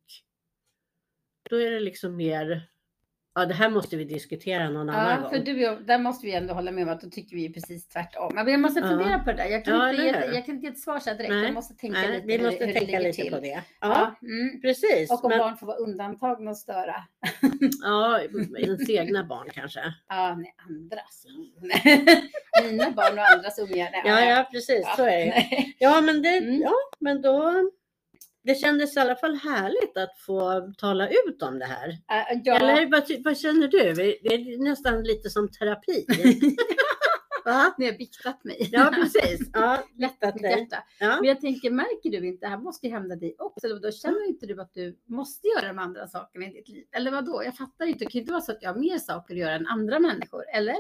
Då 1.50 1.56
är 1.62 1.72
det 1.72 1.80
liksom 1.80 2.16
mer. 2.16 2.70
Ja, 3.36 3.46
det 3.46 3.54
här 3.54 3.70
måste 3.70 3.96
vi 3.98 4.04
diskutera 4.04 4.70
någon 4.70 4.90
annan 4.90 5.10
Ja, 5.12 5.22
gång. 5.22 5.30
för 5.30 5.40
du 5.40 5.70
och 5.70 5.82
där 5.82 5.98
måste 6.00 6.26
vi 6.26 6.34
ändå 6.34 6.54
hålla 6.54 6.72
med 6.72 6.84
om 6.84 6.90
att 6.90 7.02
då 7.02 7.10
tycker 7.10 7.36
vi 7.36 7.54
precis 7.54 7.88
tvärtom. 7.88 8.32
Men 8.36 8.48
jag 8.48 8.60
måste 8.60 8.80
Ja. 8.80 8.88
fundera 8.88 9.20
på 9.20 9.32
det 9.32 9.38
där. 9.38 9.46
Jag 9.46 9.66
kan, 9.66 9.74
Ja, 9.76 9.90
inte, 9.92 10.04
ge, 10.04 10.12
hur? 10.12 10.34
jag 10.34 10.46
kan 10.46 10.56
inte 10.56 10.68
ge 10.68 10.72
ett 10.74 10.80
svar 10.80 11.00
så 11.00 11.10
direkt. 11.14 11.30
Nej. 11.30 11.44
Jag 11.44 11.54
måste 11.54 11.74
tänka 11.74 12.00
Nej, 12.00 12.12
lite 12.12 12.28
vi 12.28 12.38
hur, 12.38 12.44
måste 12.46 12.66
hur 12.66 12.74
tänka 12.74 12.86
ligger 12.86 13.00
lite 13.00 13.22
till. 13.22 13.32
på 13.32 13.40
det. 13.40 13.48
Ja, 13.48 14.16
Ja. 14.22 14.28
mm. 14.28 14.62
precis. 14.62 15.12
Och 15.12 15.24
om 15.26 15.30
Men, 15.30 15.40
barn 15.40 15.58
får 15.58 15.68
vara 15.68 15.78
undantagna 15.78 16.52
och 16.52 16.58
störa. 16.58 16.96
ja, 17.84 18.20
ens 18.58 18.90
egna 18.90 19.24
barn 19.24 19.48
kanske. 19.54 19.94
Ja, 20.10 20.36
nej, 20.36 20.56
andras. 20.70 21.26
Mina 22.64 22.92
barn 22.92 23.20
och 23.20 23.26
andras 23.32 23.60
ungar. 23.60 23.90
Ja, 24.06 24.22
ja, 24.26 24.48
precis. 24.52 24.88
Så 24.98 25.04
är 25.04 25.26
det. 25.26 25.46
Ja, 25.80 26.02
men 26.02 26.22
det, 26.22 26.38
Mm. 26.38 26.62
ja, 26.62 26.74
men 27.00 27.22
då. 27.22 27.54
Det 28.44 28.56
kändes 28.56 28.98
i 28.98 29.00
alla 29.00 29.16
fall 29.16 29.36
härligt 29.36 29.98
att 29.98 30.20
få 30.20 30.72
tala 30.78 31.10
ut 31.10 31.44
om 31.44 31.60
det 31.60 31.66
här. 31.66 31.90
Äh, 31.90 32.42
ja. 32.44 32.56
Eller 32.56 32.92
vad, 32.92 33.04
vad 33.24 33.38
känner 33.38 33.68
du? 33.68 33.94
Det 33.94 34.34
är 34.34 34.64
nästan 34.64 35.04
lite 35.04 35.30
som 35.30 35.52
terapi. 35.52 36.06
Va? 37.46 37.74
Ni 37.78 37.86
har 37.86 37.94
biktat 37.98 38.44
mig. 38.44 38.70
Ja, 38.72 38.92
precis. 38.96 39.50
Ja, 39.54 39.84
lättat 39.98 40.36
dig. 40.38 40.70
Ja. 41.00 41.16
Men 41.20 41.24
jag 41.24 41.42
tänker, 41.42 41.72
märker 41.72 42.10
du 42.10 42.28
inte, 42.28 42.46
det 42.46 42.50
här 42.50 42.58
måste 42.58 42.88
ju 42.88 42.94
hända 42.94 43.16
dig 43.16 43.36
också. 43.40 43.68
Eller 43.68 43.80
Då 43.80 43.92
känner 43.92 44.28
inte 44.28 44.46
du 44.46 44.62
att 44.62 44.74
du 44.74 45.00
måste 45.06 45.48
göra 45.48 45.68
de 45.68 45.80
andra 45.80 46.08
sakerna 46.08 46.46
i 46.46 46.50
ditt 46.50 46.70
liv? 46.70 46.86
Eller 46.92 47.12
vad 47.12 47.26
då? 47.26 47.42
Jag 47.46 47.58
fattar 47.58 47.86
inte. 47.86 48.00
Det 48.00 48.06
kan 48.06 48.12
ju 48.12 48.20
inte 48.20 48.32
vara 48.32 48.42
så 48.42 48.52
att 48.52 48.62
jag 48.62 48.74
har 48.74 48.80
mer 48.80 48.98
saker 48.98 49.34
att 49.34 49.40
göra 49.40 49.56
än 49.56 49.68
andra 49.68 50.00
människor. 50.00 50.44
Eller? 50.54 50.76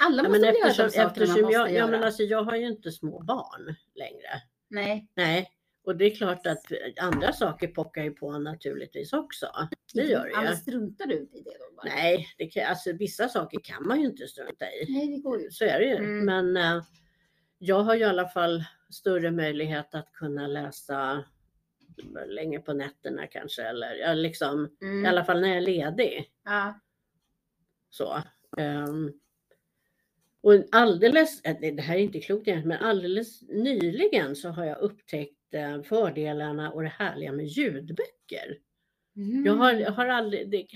Alla 0.00 0.22
Ja, 0.22 0.28
måste 0.28 0.30
men 0.30 0.40
väl 0.40 0.54
göra 0.54 0.68
eftersom, 0.68 0.84
de 0.86 0.90
sakerna 0.90 1.04
man 1.04 1.10
eftersom 1.10 1.42
måste 1.42 1.52
jag, 1.58 1.68
ja, 1.70 1.74
göra? 1.74 1.90
men 1.90 2.04
alltså, 2.04 2.22
jag 2.22 2.42
har 2.44 2.56
ju 2.56 2.66
inte 2.66 2.90
små 2.92 3.22
barn 3.22 3.74
längre. 3.94 4.28
Nej, 4.70 5.08
Nej, 5.16 5.50
och 5.84 5.96
det 5.96 6.04
är 6.04 6.14
klart 6.14 6.46
att 6.46 6.62
andra 7.00 7.32
saker 7.32 7.68
pockar 7.68 8.02
ju 8.02 8.10
på 8.10 8.38
naturligtvis 8.38 9.12
också. 9.12 9.46
Det 9.94 10.02
gör 10.04 10.24
det 10.24 10.50
ju. 10.50 10.56
struntar 10.56 11.06
du 11.06 11.14
i 11.14 11.42
det 11.44 11.58
då? 11.58 11.76
Bara? 11.76 11.84
Nej, 11.94 12.28
det 12.38 12.46
kan, 12.46 12.66
alltså, 12.66 12.92
vissa 12.92 13.28
saker 13.28 13.60
kan 13.62 13.86
man 13.86 14.00
ju 14.00 14.06
inte 14.06 14.26
strunta 14.26 14.66
i. 14.72 14.86
Nej, 14.88 15.06
det 15.08 15.18
går 15.22 15.40
ju. 15.40 15.50
Så 15.50 15.64
är 15.64 15.78
det 15.78 15.86
ju. 15.86 15.96
Mm. 15.96 16.24
Men 16.24 16.56
eh, 16.56 16.84
jag 17.58 17.80
har 17.80 17.94
ju 17.94 18.00
i 18.00 18.04
alla 18.04 18.28
fall 18.28 18.64
större 18.90 19.30
möjlighet 19.30 19.94
att 19.94 20.12
kunna 20.12 20.46
läsa 20.46 21.24
länge 22.26 22.58
på 22.60 22.72
nätterna 22.72 23.26
kanske. 23.26 23.62
Eller 23.62 23.94
ja, 23.94 24.14
liksom, 24.14 24.76
Mm. 24.82 25.04
i 25.04 25.08
alla 25.08 25.24
fall 25.24 25.40
när 25.40 25.48
jag 25.48 25.56
är 25.56 25.60
ledig. 25.60 26.32
Ja. 26.44 26.80
Så. 27.90 28.22
Ehm, 28.58 29.12
och 30.40 30.52
alldeles, 30.72 31.40
eh, 31.44 31.56
det 31.74 31.82
här 31.82 31.94
är 31.96 32.00
inte 32.00 32.20
klokt 32.20 32.48
egentligen, 32.48 32.68
men 32.68 32.88
alldeles 32.88 33.42
nyligen 33.42 34.36
så 34.36 34.48
har 34.48 34.64
jag 34.64 34.78
upptäckt 34.78 35.41
fördelarna 35.84 36.70
och 36.70 36.82
det 36.82 36.88
härliga 36.88 37.32
med 37.32 37.46
ljudböcker. 37.46 38.58
Jag 39.44 39.54
har, 39.54 39.72
jag 39.72 39.92
har 39.92 40.06
aldrig, 40.06 40.50
det 40.50 40.66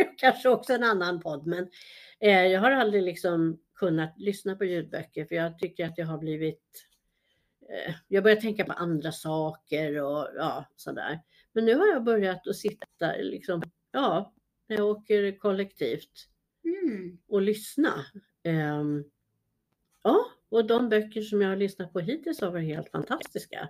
är 0.00 0.18
kanske 0.18 0.48
också 0.48 0.72
en 0.72 0.84
annan 0.84 1.20
podd, 1.20 1.46
men 1.46 1.68
eh, 2.20 2.46
jag 2.46 2.60
har 2.60 2.70
aldrig 2.70 3.02
liksom 3.02 3.60
kunnat 3.74 4.14
lyssna 4.18 4.56
på 4.56 4.64
ljudböcker 4.64 5.24
för 5.24 5.34
jag 5.34 5.58
tycker 5.58 5.86
att 5.86 5.98
jag 5.98 6.06
har 6.06 6.18
blivit 6.18 6.86
eh, 7.68 7.94
jag 8.08 8.22
börjar 8.22 8.36
tänka 8.36 8.64
på 8.64 8.72
andra 8.72 9.12
saker 9.12 10.02
och 10.02 10.28
ja, 10.36 10.66
sådär. 10.76 11.20
Men 11.52 11.64
nu 11.64 11.74
har 11.74 11.86
jag 11.86 12.04
börjat 12.04 12.48
att 12.48 12.56
sitta 12.56 13.12
liksom, 13.18 13.62
ja, 13.92 14.34
när 14.66 14.76
jag 14.76 14.86
åker 14.86 15.38
kollektivt 15.38 16.30
Mm. 16.64 17.18
och 17.28 17.42
lyssna. 17.42 18.04
Ehm, 18.42 19.04
ja, 20.02 20.26
och 20.48 20.66
de 20.66 20.88
böcker 20.88 21.22
som 21.22 21.42
jag 21.42 21.48
har 21.48 21.56
lyssnat 21.56 21.92
på 21.92 22.00
hittills 22.00 22.40
har 22.40 22.50
varit 22.50 22.64
helt 22.64 22.90
fantastiska. 22.90 23.68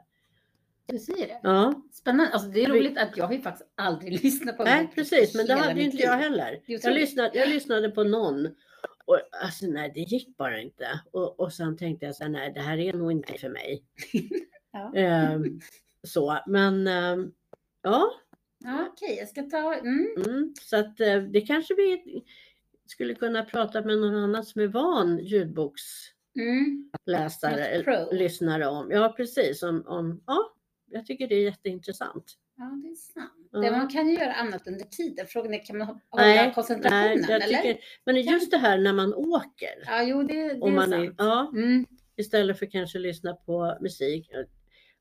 Du 0.91 0.99
säger 0.99 1.27
det. 1.27 1.41
Ja, 1.43 1.83
Spännande. 1.93 2.33
Alltså, 2.33 2.49
det 2.49 2.65
är 2.65 2.69
roligt 2.69 2.99
att 2.99 3.17
jag 3.17 3.27
har 3.27 3.33
ju 3.33 3.41
faktiskt 3.41 3.71
aldrig 3.75 4.13
lyssnat 4.25 4.57
på 4.57 4.65
nej 4.65 4.91
precis, 4.95 5.35
men 5.35 5.47
det 5.47 5.55
hade 5.55 5.81
ju 5.81 5.87
inte 5.87 6.03
jag 6.03 6.17
heller. 6.17 6.61
Jag 6.67 6.95
lyssnade, 6.95 7.39
jag 7.39 7.49
lyssnade 7.49 7.91
på 7.91 8.05
någon 8.05 8.47
och 9.05 9.19
alltså 9.43 9.67
nej, 9.67 9.93
det 9.95 10.01
gick 10.01 10.37
bara 10.37 10.61
inte. 10.61 11.01
Och, 11.13 11.41
och 11.41 11.53
sen 11.53 11.77
tänkte 11.77 12.07
jag 12.07 12.17
så 12.17 12.23
här, 12.23 12.31
nej, 12.31 12.53
det 12.55 12.61
här 12.61 12.79
är 12.79 12.93
nog 12.93 13.13
inte 13.13 13.33
för 13.33 13.49
mig. 13.49 13.85
Ja. 14.73 14.93
Ehm, 14.95 15.61
så, 16.03 16.39
men 16.47 16.87
ehm, 16.87 17.33
ja, 17.83 18.11
Ja, 18.65 18.89
Okej, 18.93 19.17
jag 19.19 19.29
ska 19.29 19.43
ta... 19.43 19.75
Mm. 19.75 20.07
mm, 20.27 20.55
så 20.61 20.77
att 20.77 21.01
eh, 21.01 21.19
det 21.19 21.41
kanske 21.41 21.75
vi 21.75 22.23
skulle 22.87 23.15
kunna 23.15 23.45
prata 23.45 23.83
med 23.83 23.99
någon 23.99 24.17
annan 24.17 24.45
som 24.45 24.63
är 24.63 24.67
van 24.67 25.19
ljudboksläsare, 25.19 27.67
Mm. 27.67 28.09
Lyssnare 28.13 28.67
om. 28.67 28.91
Ja, 28.91 29.15
precis. 29.17 29.63
Om, 29.63 29.87
om, 29.87 30.23
ja, 30.27 30.53
jag 30.91 31.07
tycker 31.07 31.29
det 31.29 31.35
är 31.35 31.43
jätteintressant. 31.45 32.25
Ja, 32.57 32.65
det 32.65 32.89
är 32.89 32.95
sant. 32.95 33.49
Det, 33.53 33.71
man 33.71 33.89
kan 33.89 34.09
ju 34.09 34.15
göra 34.15 34.33
annat 34.33 34.67
under 34.67 34.85
tiden. 34.85 35.27
Frågan 35.27 35.55
är, 35.55 35.65
kan 35.67 35.79
man 35.79 35.87
hålla 35.87 36.25
Nej, 36.25 36.53
koncentrationen? 36.55 37.25
Nej, 37.29 37.33
eller? 37.43 37.47
tycker, 37.63 37.79
men 38.05 38.17
just 38.23 38.51
det 38.51 38.59
här 38.59 38.79
när 38.79 38.93
man 38.93 39.15
åker. 39.15 39.83
Ja, 39.87 40.03
jo, 40.03 40.23
det, 40.23 40.35
det 40.35 40.51
är 40.67 40.71
man 40.71 40.91
sant. 40.91 41.15
ja, 41.19 41.51
Mm. 41.55 41.87
istället 42.17 42.59
för 42.59 42.67
kanske 42.67 42.99
lyssna 42.99 43.35
på 43.35 43.77
musik. 43.81 44.31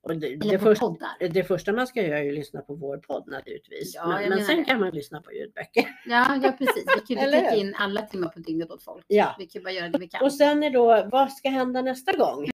Och 0.02 0.18
det, 0.18 0.28
Eller 0.28 0.52
det, 0.52 0.60
första, 0.60 0.96
det 1.32 1.44
första 1.44 1.74
man 1.74 1.88
ska 1.88 2.02
göra 2.02 2.20
är 2.20 2.24
ju 2.24 2.32
lyssna 2.32 2.62
på 2.62 2.76
vår 2.76 2.98
podd 2.98 3.28
naturligtvis. 3.28 3.96
Ja, 3.96 4.08
men 4.08 4.30
men 4.30 4.46
sen 4.46 4.58
det. 4.58 4.64
kan 4.64 4.80
man 4.80 4.92
lyssna 4.92 5.22
på 5.22 5.32
ljudböcker. 5.34 5.86
Ja, 6.06 6.40
ja, 6.44 6.52
precis. 6.52 6.86
Vi 7.08 7.16
kan 7.16 7.26
ju 7.26 7.32
täcka 7.40 7.56
in 7.56 7.76
alla 7.76 8.02
timmar 8.02 8.28
på 8.28 8.40
dygnet 8.40 8.72
åt 8.72 8.84
folk. 8.84 9.06
Ja. 9.08 9.36
Vi 9.40 9.46
kan 9.46 9.64
bara 9.64 9.72
göra 9.74 9.90
det 9.90 10.00
vi 10.00 10.08
kan. 10.08 10.24
Och 10.24 10.34
sen 10.34 10.64
är 10.64 10.70
då, 10.70 11.08
vad 11.12 11.32
ska 11.32 11.50
hända 11.50 11.82
nästa 11.82 12.12
gång? 12.18 12.50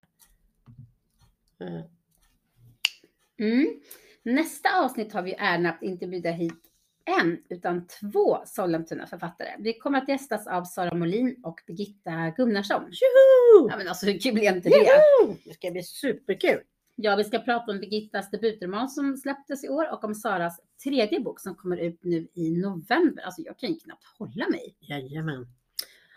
Eh, 1.60 1.80
Mm. 3.38 3.80
Nästa 4.22 4.68
avsnitt 4.84 5.12
har 5.12 5.22
vi 5.22 5.34
äran 5.34 5.66
att 5.66 5.82
inte 5.82 6.06
bjuda 6.06 6.30
hit 6.30 6.62
en, 7.20 7.38
utan 7.48 7.86
två 7.86 8.38
Sollentuna 8.46 9.06
författare. 9.06 9.48
Vi 9.58 9.78
kommer 9.78 9.98
att 9.98 10.08
gästas 10.08 10.46
av 10.46 10.64
Sara 10.64 10.94
Molin 10.94 11.36
och 11.42 11.60
Birgitta 11.66 12.30
Gunnarsson. 12.36 12.92
Tjoho! 12.92 13.68
Ja, 13.70 13.76
men 13.76 13.88
alltså 13.88 14.06
hur 14.06 14.18
kul 14.18 14.38
är 14.38 14.56
inte 14.56 14.68
det? 14.68 14.76
Joho! 14.76 15.36
Det 15.44 15.54
ska 15.54 15.70
bli 15.70 15.82
superkul. 15.82 16.60
Ja, 16.94 17.16
vi 17.16 17.24
ska 17.24 17.38
prata 17.38 17.72
om 17.72 17.80
Birgittas 17.80 18.30
debutroman 18.30 18.88
som 18.88 19.16
släpptes 19.16 19.64
i 19.64 19.68
år 19.68 19.92
och 19.92 20.04
om 20.04 20.14
Saras 20.14 20.60
tredje 20.84 21.20
bok 21.20 21.40
som 21.40 21.54
kommer 21.54 21.76
ut 21.76 22.04
nu 22.04 22.28
i 22.34 22.50
november. 22.50 23.22
Alltså 23.22 23.42
jag 23.42 23.58
kan 23.58 23.70
ju 23.70 23.78
knappt 23.78 24.04
hålla 24.18 24.48
mig. 24.48 24.76
Jajamän. 24.80 25.46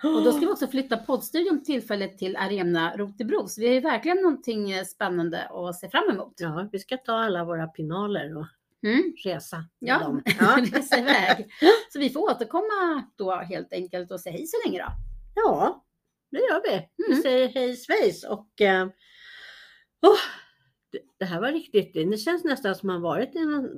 Och 0.04 0.24
då 0.24 0.32
ska 0.32 0.40
vi 0.40 0.52
också 0.52 0.68
flytta 0.68 0.98
poddstudion 0.98 1.64
tillfället 1.64 2.18
till 2.18 2.36
Arena 2.38 2.98
Rotebro. 2.98 3.48
Så 3.48 3.62
vi 3.62 3.68
har 3.68 3.74
ju 3.74 3.80
verkligen 3.80 4.18
någonting 4.18 4.72
eh, 4.72 4.84
spännande 4.86 5.44
att 5.50 5.76
se 5.76 5.90
fram 5.90 6.10
emot. 6.10 6.34
Ja, 6.38 6.70
vi 6.72 6.80
ska 6.80 6.98
ta 6.98 7.14
alla 7.14 7.44
våra 7.46 7.68
pinaler 7.68 8.38
och 8.38 8.46
Mm. 8.84 9.14
resa 9.26 9.58
med 9.58 9.90
Ja, 9.90 10.00
dem. 10.00 10.22
ja. 10.40 10.58
Resa 10.74 10.98
iväg. 11.00 11.48
Så 11.94 12.00
vi 12.00 12.10
får 12.10 12.22
återkomma 12.32 13.04
då 13.16 13.36
helt 13.36 13.74
enkelt 13.74 14.12
och 14.12 14.20
säga 14.20 14.34
hej 14.34 14.48
så 14.48 14.58
länge 14.66 14.80
då. 14.80 14.88
ja, 15.36 15.86
det 16.32 16.38
gör 16.38 16.62
vi. 16.64 16.88
Vi 16.98 17.12
Mm. 17.14 17.22
säger 17.24 17.48
hej 17.48 17.76
svejs 17.76 18.24
och 18.24 18.62
eh, 18.62 18.88
åh, 20.02 20.18
det, 21.20 21.26
här 21.26 21.42
var 21.42 21.52
riktigt, 21.52 21.94
det 21.94 22.18
känns 22.18 22.44
nästan 22.44 22.76
som 22.76 22.88
man 22.88 23.02
varit 23.02 23.36
i 23.36 23.40
en 23.40 23.70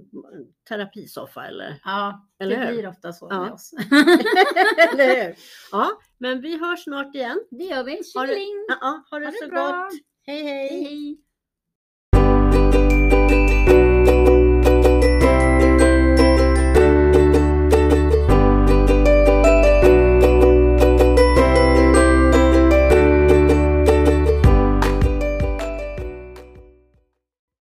terapisoffa 0.70 1.46
eller, 1.48 1.80
Ja, 1.84 2.28
Eller 2.40 2.58
det 2.60 2.66
hur? 2.66 2.74
blir 2.74 2.88
ofta 2.88 3.14
så 3.14 3.28
Ja. 3.30 3.42
med 3.44 3.52
oss. 3.52 3.74
eller 4.94 5.24
hur? 5.26 5.36
Ja, 5.72 5.92
men 6.18 6.42
vi 6.42 6.58
hörs 6.58 6.84
snart 6.84 7.16
igen. 7.16 7.40
Det 7.52 7.64
gör 7.64 7.84
vi. 7.84 7.92
Ha 7.92 7.98
det- 7.98 8.28
Tjingeling! 8.28 8.66
Ja, 8.68 8.78
ja, 8.82 9.04
ha 9.12 9.20
det 9.20 9.26
Ha 9.26 9.32
det 9.32 9.38
så 9.44 9.48
bra. 9.48 9.72
gott. 9.84 9.94
hej. 10.28 10.44
hej. 10.44 10.70
Hej, 10.70 10.84
hej! 10.84 11.18